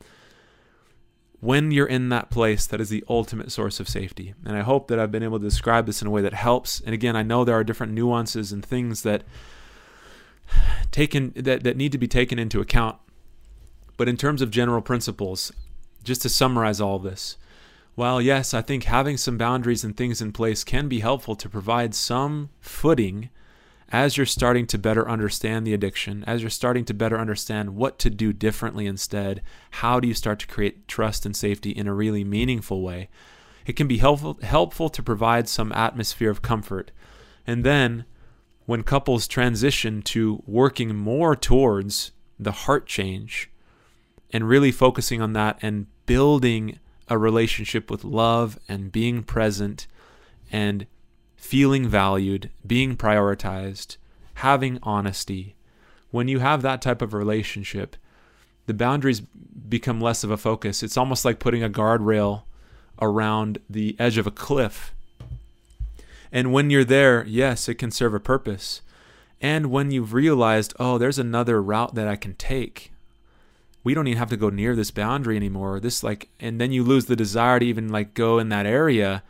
When 1.40 1.72
you're 1.72 1.88
in 1.88 2.08
that 2.10 2.30
place, 2.30 2.66
that 2.68 2.80
is 2.80 2.90
the 2.90 3.04
ultimate 3.10 3.52
source 3.52 3.82
of 3.82 3.90
safety. 3.90 4.34
And 4.46 4.56
I 4.56 4.62
hope 4.62 4.88
that 4.88 5.00
I've 5.00 5.12
been 5.12 5.24
able 5.24 5.40
to 5.40 5.46
describe 5.46 5.86
this 5.88 6.02
in 6.02 6.08
a 6.08 6.12
way 6.12 6.22
that 6.22 6.34
helps. 6.34 6.80
And 6.80 6.94
again, 6.94 7.18
I 7.18 7.24
know 7.24 7.44
there 7.44 7.56
are 7.56 7.66
different 7.66 7.92
nuances 7.92 8.54
and 8.54 8.64
things 8.64 9.02
that 9.04 9.24
taken 10.92 11.34
that, 11.36 11.64
that 11.64 11.76
need 11.76 11.92
to 11.92 11.98
be 11.98 12.08
taken 12.08 12.40
into 12.40 12.62
account. 12.62 12.98
But 13.98 14.08
in 14.08 14.16
terms 14.16 14.42
of 14.42 14.52
general 14.52 14.82
principles, 14.82 15.52
just 16.04 16.22
to 16.22 16.30
summarize 16.30 16.80
all 16.80 17.00
this, 17.00 17.38
while 17.96 18.22
yes, 18.22 18.54
I 18.54 18.62
think 18.62 18.86
having 18.86 19.18
some 19.18 19.38
boundaries 19.38 19.84
and 19.84 19.96
things 19.96 20.22
in 20.22 20.32
place 20.32 20.64
can 20.64 20.88
be 20.88 21.00
helpful 21.00 21.36
to 21.36 21.50
provide 21.50 21.94
some 21.94 22.50
footing 22.60 23.30
as 23.94 24.18
you're 24.18 24.26
starting 24.26 24.66
to 24.66 24.78
better 24.80 25.08
understand 25.08 25.68
the 25.68 25.74
addiction, 25.74 26.24
as 26.26 26.42
you're 26.42 26.50
starting 26.50 26.84
to 26.86 26.96
better 26.96 27.20
understand 27.20 27.76
what 27.76 28.00
to 28.00 28.10
do 28.10 28.34
differently 28.34 28.88
instead, 28.88 29.44
how 29.70 30.00
do 30.00 30.08
you 30.08 30.16
start 30.16 30.40
to 30.40 30.48
create 30.48 30.88
trust 30.88 31.28
and 31.28 31.36
safety 31.36 31.70
in 31.70 31.88
a 31.88 31.94
really 31.94 32.24
meaningful 32.24 32.82
way? 32.82 33.08
It 33.68 33.74
can 33.74 33.88
be 33.88 34.00
helpful 34.00 34.40
helpful 34.42 34.90
to 34.90 35.04
provide 35.04 35.48
some 35.48 35.72
atmosphere 35.74 36.32
of 36.32 36.42
comfort. 36.42 36.92
And 37.46 37.64
then 37.64 38.06
when 38.66 38.82
couples 38.82 39.28
transition 39.28 40.02
to 40.02 40.42
working 40.48 40.96
more 40.96 41.36
towards 41.36 42.14
the 42.40 42.52
heart 42.52 42.88
change 42.88 43.52
and 44.32 44.48
really 44.48 44.72
focusing 44.72 45.22
on 45.22 45.34
that 45.34 45.60
and 45.62 45.86
building 46.08 46.80
a 47.10 47.18
relationship 47.18 47.92
with 47.92 48.04
love 48.04 48.58
and 48.68 48.92
being 48.92 49.24
present 49.24 49.88
and 50.52 50.88
feeling 51.36 51.88
valued, 51.88 52.50
being 52.66 52.96
prioritized, 52.96 53.98
having 54.36 54.80
honesty. 54.84 55.56
When 56.12 56.28
you 56.28 56.40
have 56.40 56.62
that 56.62 56.82
type 56.82 57.02
of 57.02 57.14
relationship, 57.14 57.98
the 58.66 58.74
boundaries 58.74 59.20
become 59.20 60.00
less 60.00 60.24
of 60.24 60.32
a 60.32 60.38
focus. 60.38 60.84
It's 60.84 60.98
almost 60.98 61.26
like 61.26 61.40
putting 61.40 61.64
a 61.64 61.70
guardrail 61.70 62.44
around 63.02 63.58
the 63.70 63.96
edge 64.00 64.18
of 64.18 64.28
a 64.28 64.32
cliff. 64.32 64.94
And 66.32 66.54
when 66.54 66.70
you're 66.70 66.86
there, 66.86 67.26
yes, 67.26 67.68
it 67.68 67.76
can 67.76 67.92
serve 67.92 68.14
a 68.14 68.20
purpose. 68.20 68.82
And 69.42 69.68
when 69.68 69.92
you've 69.92 70.14
realized, 70.14 70.74
oh, 70.80 70.98
there's 70.98 71.20
another 71.20 71.62
route 71.62 71.96
that 71.96 72.08
I 72.08 72.16
can 72.16 72.36
take, 72.36 72.93
we 73.84 73.94
don't 73.94 74.08
even 74.08 74.18
have 74.18 74.30
to 74.30 74.38
go 74.38 74.50
near 74.50 74.76
this 74.76 74.92
boundary 74.92 75.36
anymore. 75.36 75.80
This 75.80 76.04
like 76.04 76.30
and 76.40 76.60
then 76.60 76.72
you 76.72 76.84
lose 76.84 77.06
the 77.06 77.16
desire 77.16 77.60
to 77.60 77.66
even 77.66 77.90
like 77.90 78.14
go 78.14 78.40
in 78.40 78.50
that 78.50 78.66
area, 78.66 79.24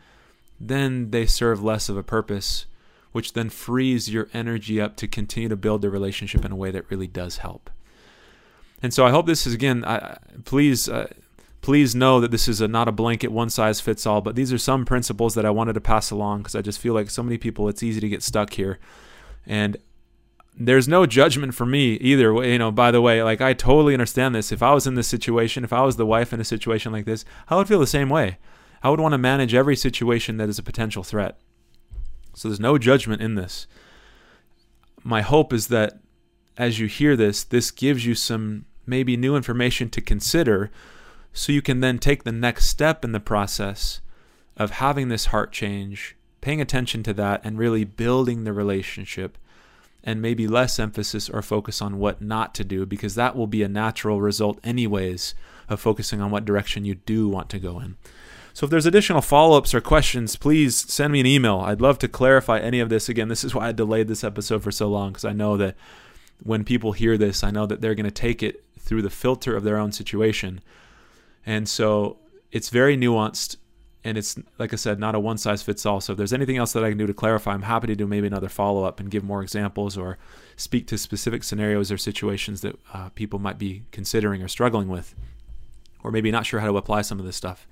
then 0.60 1.10
they 1.10 1.26
serve 1.26 1.62
less 1.62 1.88
of 1.88 1.96
a 1.96 2.02
purpose, 2.02 2.66
which 3.12 3.32
then 3.32 3.50
frees 3.50 4.10
your 4.10 4.28
energy 4.32 4.80
up 4.80 4.96
to 4.96 5.08
continue 5.08 5.48
to 5.48 5.56
build 5.56 5.82
the 5.82 5.90
relationship 5.90 6.44
in 6.44 6.52
a 6.52 6.56
way 6.56 6.70
that 6.70 6.88
really 6.90 7.08
does 7.08 7.38
help. 7.38 7.70
And 8.82 8.94
so 8.94 9.06
I 9.06 9.10
hope 9.10 9.26
this 9.26 9.46
is 9.46 9.54
again 9.54 9.84
I, 9.84 10.18
please 10.44 10.88
uh, 10.88 11.12
please 11.60 11.94
know 11.94 12.20
that 12.20 12.30
this 12.30 12.46
is 12.46 12.60
a, 12.60 12.68
not 12.68 12.88
a 12.88 12.92
blanket 12.92 13.32
one 13.32 13.48
size 13.48 13.80
fits 13.80 14.06
all, 14.06 14.20
but 14.20 14.36
these 14.36 14.52
are 14.52 14.58
some 14.58 14.84
principles 14.84 15.34
that 15.34 15.46
I 15.46 15.50
wanted 15.50 15.72
to 15.72 15.80
pass 15.80 16.10
along 16.10 16.40
because 16.40 16.54
I 16.54 16.60
just 16.60 16.78
feel 16.78 16.92
like 16.92 17.08
so 17.08 17.22
many 17.22 17.38
people 17.38 17.68
it's 17.68 17.82
easy 17.82 18.00
to 18.00 18.08
get 18.08 18.22
stuck 18.22 18.52
here. 18.52 18.78
And 19.46 19.78
there's 20.56 20.86
no 20.86 21.04
judgment 21.04 21.54
for 21.54 21.66
me 21.66 21.94
either 21.94 22.32
you 22.44 22.58
know 22.58 22.70
by 22.70 22.90
the 22.90 23.00
way 23.00 23.22
like 23.22 23.40
i 23.40 23.52
totally 23.52 23.92
understand 23.92 24.34
this. 24.34 24.52
If 24.52 24.62
i 24.62 24.72
was 24.72 24.86
in 24.86 24.94
this 24.94 25.08
situation 25.08 25.64
if 25.64 25.72
i 25.72 25.82
was 25.82 25.96
the 25.96 26.06
wife 26.06 26.32
in 26.32 26.40
a 26.40 26.44
situation 26.44 26.92
like 26.92 27.04
this 27.04 27.24
i 27.48 27.56
would 27.56 27.68
feel 27.68 27.80
the 27.80 27.86
same 27.86 28.08
way. 28.08 28.38
I 28.82 28.90
would 28.90 29.00
want 29.00 29.12
to 29.12 29.18
manage 29.18 29.54
every 29.54 29.76
situation 29.76 30.36
that 30.36 30.50
is 30.50 30.58
a 30.58 30.62
potential 30.62 31.02
threat. 31.02 31.40
So 32.34 32.48
there's 32.48 32.60
no 32.60 32.76
judgment 32.76 33.22
in 33.22 33.34
this. 33.34 33.66
My 35.02 35.22
hope 35.22 35.54
is 35.54 35.68
that 35.68 36.00
as 36.58 36.78
you 36.78 36.86
hear 36.86 37.16
this 37.16 37.42
this 37.44 37.70
gives 37.70 38.06
you 38.06 38.14
some 38.14 38.66
maybe 38.86 39.16
new 39.16 39.36
information 39.36 39.88
to 39.90 40.00
consider 40.00 40.70
so 41.32 41.52
you 41.52 41.62
can 41.62 41.80
then 41.80 41.98
take 41.98 42.22
the 42.22 42.32
next 42.32 42.66
step 42.66 43.04
in 43.04 43.12
the 43.12 43.20
process 43.20 44.00
of 44.56 44.72
having 44.72 45.08
this 45.08 45.26
heart 45.26 45.50
change 45.50 46.16
paying 46.40 46.60
attention 46.60 47.02
to 47.02 47.12
that 47.12 47.40
and 47.44 47.58
really 47.58 47.84
building 47.84 48.44
the 48.44 48.52
relationship 48.52 49.38
and 50.04 50.20
maybe 50.20 50.46
less 50.46 50.78
emphasis 50.78 51.30
or 51.30 51.42
focus 51.42 51.80
on 51.82 51.98
what 51.98 52.20
not 52.20 52.54
to 52.54 52.62
do 52.62 52.84
because 52.84 53.14
that 53.14 53.34
will 53.34 53.46
be 53.46 53.62
a 53.62 53.68
natural 53.68 54.20
result, 54.20 54.60
anyways, 54.62 55.34
of 55.68 55.80
focusing 55.80 56.20
on 56.20 56.30
what 56.30 56.44
direction 56.44 56.84
you 56.84 56.94
do 56.94 57.26
want 57.26 57.48
to 57.48 57.58
go 57.58 57.80
in. 57.80 57.96
So 58.52 58.64
if 58.64 58.70
there's 58.70 58.86
additional 58.86 59.22
follow 59.22 59.58
ups 59.58 59.74
or 59.74 59.80
questions, 59.80 60.36
please 60.36 60.76
send 60.76 61.12
me 61.12 61.20
an 61.20 61.26
email. 61.26 61.58
I'd 61.60 61.80
love 61.80 61.98
to 62.00 62.08
clarify 62.08 62.60
any 62.60 62.78
of 62.78 62.90
this. 62.90 63.08
Again, 63.08 63.28
this 63.28 63.42
is 63.42 63.54
why 63.54 63.68
I 63.68 63.72
delayed 63.72 64.06
this 64.06 64.22
episode 64.22 64.62
for 64.62 64.70
so 64.70 64.88
long 64.88 65.10
because 65.10 65.24
I 65.24 65.32
know 65.32 65.56
that 65.56 65.74
when 66.42 66.62
people 66.62 66.92
hear 66.92 67.16
this, 67.16 67.42
I 67.42 67.50
know 67.50 67.66
that 67.66 67.80
they're 67.80 67.96
going 67.96 68.04
to 68.04 68.12
take 68.12 68.42
it 68.42 68.62
through 68.78 69.02
the 69.02 69.10
filter 69.10 69.56
of 69.56 69.64
their 69.64 69.78
own 69.78 69.90
situation. 69.90 70.60
And 71.46 71.68
so 71.68 72.18
it's 72.52 72.68
very 72.68 72.96
nuanced 72.96 73.56
and 74.04 74.18
it's 74.18 74.38
like 74.58 74.72
I 74.72 74.76
said, 74.76 75.00
not 75.00 75.14
a 75.14 75.20
one 75.20 75.38
size 75.38 75.62
fits 75.62 75.86
all. 75.86 76.00
So 76.00 76.12
if 76.12 76.18
there's 76.18 76.32
anything 76.32 76.58
else 76.58 76.74
that 76.74 76.84
I 76.84 76.90
can 76.90 76.98
do 76.98 77.06
to 77.06 77.14
clarify, 77.14 77.54
I'm 77.54 77.62
happy 77.62 77.86
to 77.86 77.96
do 77.96 78.06
maybe 78.06 78.26
another 78.26 78.50
follow 78.50 78.84
up 78.84 79.00
and 79.00 79.10
give 79.10 79.24
more 79.24 79.42
examples 79.42 79.96
or 79.96 80.18
speak 80.56 80.86
to 80.88 80.98
specific 80.98 81.42
scenarios 81.42 81.90
or 81.90 81.96
situations 81.96 82.60
that 82.60 82.78
uh, 82.92 83.08
people 83.10 83.38
might 83.38 83.58
be 83.58 83.84
considering 83.90 84.42
or 84.42 84.48
struggling 84.48 84.88
with, 84.88 85.14
or 86.02 86.10
maybe 86.10 86.30
not 86.30 86.44
sure 86.44 86.60
how 86.60 86.70
to 86.70 86.76
apply 86.76 87.00
some 87.00 87.18
of 87.18 87.24
this 87.24 87.36
stuff. 87.36 87.66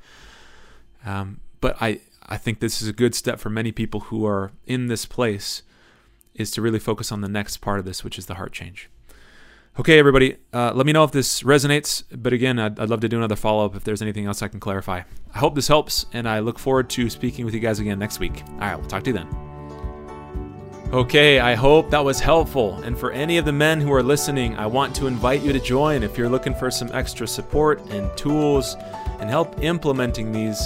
Um, 1.04 1.40
but 1.60 1.76
I 1.80 2.00
I 2.26 2.38
think 2.38 2.60
this 2.60 2.80
is 2.80 2.88
a 2.88 2.92
good 2.92 3.14
step 3.14 3.38
for 3.38 3.50
many 3.50 3.72
people 3.72 4.00
who 4.00 4.24
are 4.26 4.52
in 4.66 4.86
this 4.86 5.04
place, 5.04 5.62
is 6.34 6.50
to 6.52 6.62
really 6.62 6.78
focus 6.78 7.12
on 7.12 7.20
the 7.20 7.28
next 7.28 7.58
part 7.58 7.78
of 7.78 7.84
this, 7.84 8.02
which 8.02 8.18
is 8.18 8.26
the 8.26 8.34
heart 8.34 8.52
change. 8.52 8.88
Okay, 9.78 9.98
everybody, 9.98 10.36
uh, 10.52 10.70
let 10.74 10.84
me 10.84 10.92
know 10.92 11.02
if 11.02 11.12
this 11.12 11.42
resonates. 11.44 12.04
But 12.14 12.34
again, 12.34 12.58
I'd, 12.58 12.78
I'd 12.78 12.90
love 12.90 13.00
to 13.00 13.08
do 13.08 13.16
another 13.16 13.36
follow 13.36 13.64
up 13.64 13.74
if 13.74 13.84
there's 13.84 14.02
anything 14.02 14.26
else 14.26 14.42
I 14.42 14.48
can 14.48 14.60
clarify. 14.60 15.00
I 15.34 15.38
hope 15.38 15.54
this 15.54 15.68
helps, 15.68 16.04
and 16.12 16.28
I 16.28 16.40
look 16.40 16.58
forward 16.58 16.90
to 16.90 17.08
speaking 17.08 17.46
with 17.46 17.54
you 17.54 17.60
guys 17.60 17.80
again 17.80 17.98
next 17.98 18.18
week. 18.20 18.42
All 18.46 18.58
right, 18.58 18.76
we'll 18.76 18.86
talk 18.86 19.02
to 19.04 19.10
you 19.10 19.16
then. 19.16 19.28
Okay, 20.92 21.40
I 21.40 21.54
hope 21.54 21.88
that 21.88 22.04
was 22.04 22.20
helpful. 22.20 22.82
And 22.82 22.98
for 22.98 23.12
any 23.12 23.38
of 23.38 23.46
the 23.46 23.52
men 23.52 23.80
who 23.80 23.90
are 23.94 24.02
listening, 24.02 24.54
I 24.56 24.66
want 24.66 24.94
to 24.96 25.06
invite 25.06 25.40
you 25.40 25.54
to 25.54 25.60
join 25.60 26.02
if 26.02 26.18
you're 26.18 26.28
looking 26.28 26.54
for 26.54 26.70
some 26.70 26.90
extra 26.92 27.26
support 27.26 27.80
and 27.88 28.14
tools 28.14 28.76
and 29.20 29.30
help 29.30 29.62
implementing 29.62 30.32
these 30.32 30.60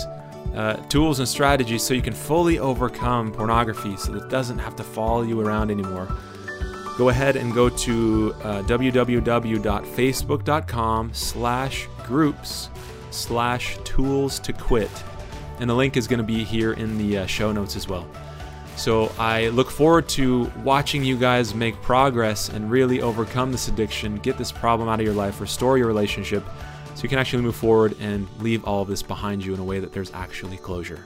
uh, 0.57 0.83
tools 0.89 1.21
and 1.21 1.29
strategies 1.29 1.85
so 1.85 1.95
you 1.95 2.03
can 2.03 2.13
fully 2.13 2.59
overcome 2.59 3.31
pornography 3.31 3.97
so 3.97 4.11
that 4.11 4.25
it 4.25 4.31
doesn't 4.31 4.59
have 4.59 4.75
to 4.75 4.83
follow 4.83 5.23
you 5.23 5.41
around 5.41 5.71
anymore 5.71 6.09
go 6.97 7.11
ahead 7.11 7.37
and 7.37 7.55
go 7.55 7.69
to 7.69 8.35
uh, 8.43 8.63
www.facebook.com 8.63 11.13
slash 11.13 11.87
groups 12.05 12.71
slash 13.11 13.77
tools 13.85 14.41
to 14.41 14.53
quit. 14.53 14.91
And 15.59 15.71
the 15.71 15.75
link 15.75 15.97
is 15.97 16.07
going 16.07 16.19
to 16.19 16.25
be 16.25 16.45
here 16.45 16.75
in 16.75 16.99
the 16.99 17.17
uh, 17.19 17.27
show 17.27 17.51
notes 17.53 17.77
as 17.77 17.89
well. 17.89 18.07
So 18.77 19.11
i 19.19 19.49
look 19.49 19.71
forward 19.71 20.07
to 20.11 20.53
watching 20.63 21.03
you 21.03 21.17
guys 21.17 21.55
make 21.55 21.81
progress 21.81 22.51
and 22.51 22.71
really 22.71 23.01
overcome 23.01 23.51
this 23.51 23.69
addiction 23.69 24.19
get 24.19 24.37
this 24.37 24.53
problem 24.53 24.89
out 24.89 25.01
of 25.01 25.07
your 25.07 25.15
life 25.15 25.41
restore 25.41 25.79
your 25.79 25.87
relationship 25.87 26.45
so 26.95 27.03
you 27.03 27.09
can 27.09 27.19
actually 27.19 27.43
move 27.43 27.57
forward 27.57 27.97
and 28.01 28.29
leave 28.41 28.65
all 28.65 28.83
of 28.83 28.89
this 28.89 29.03
behind 29.03 29.45
you 29.45 29.55
in 29.55 29.61
a 29.61 29.65
way 29.65 29.81
that 29.81 29.93
there's 29.93 30.13
actually 30.13 30.59
closure 30.59 31.05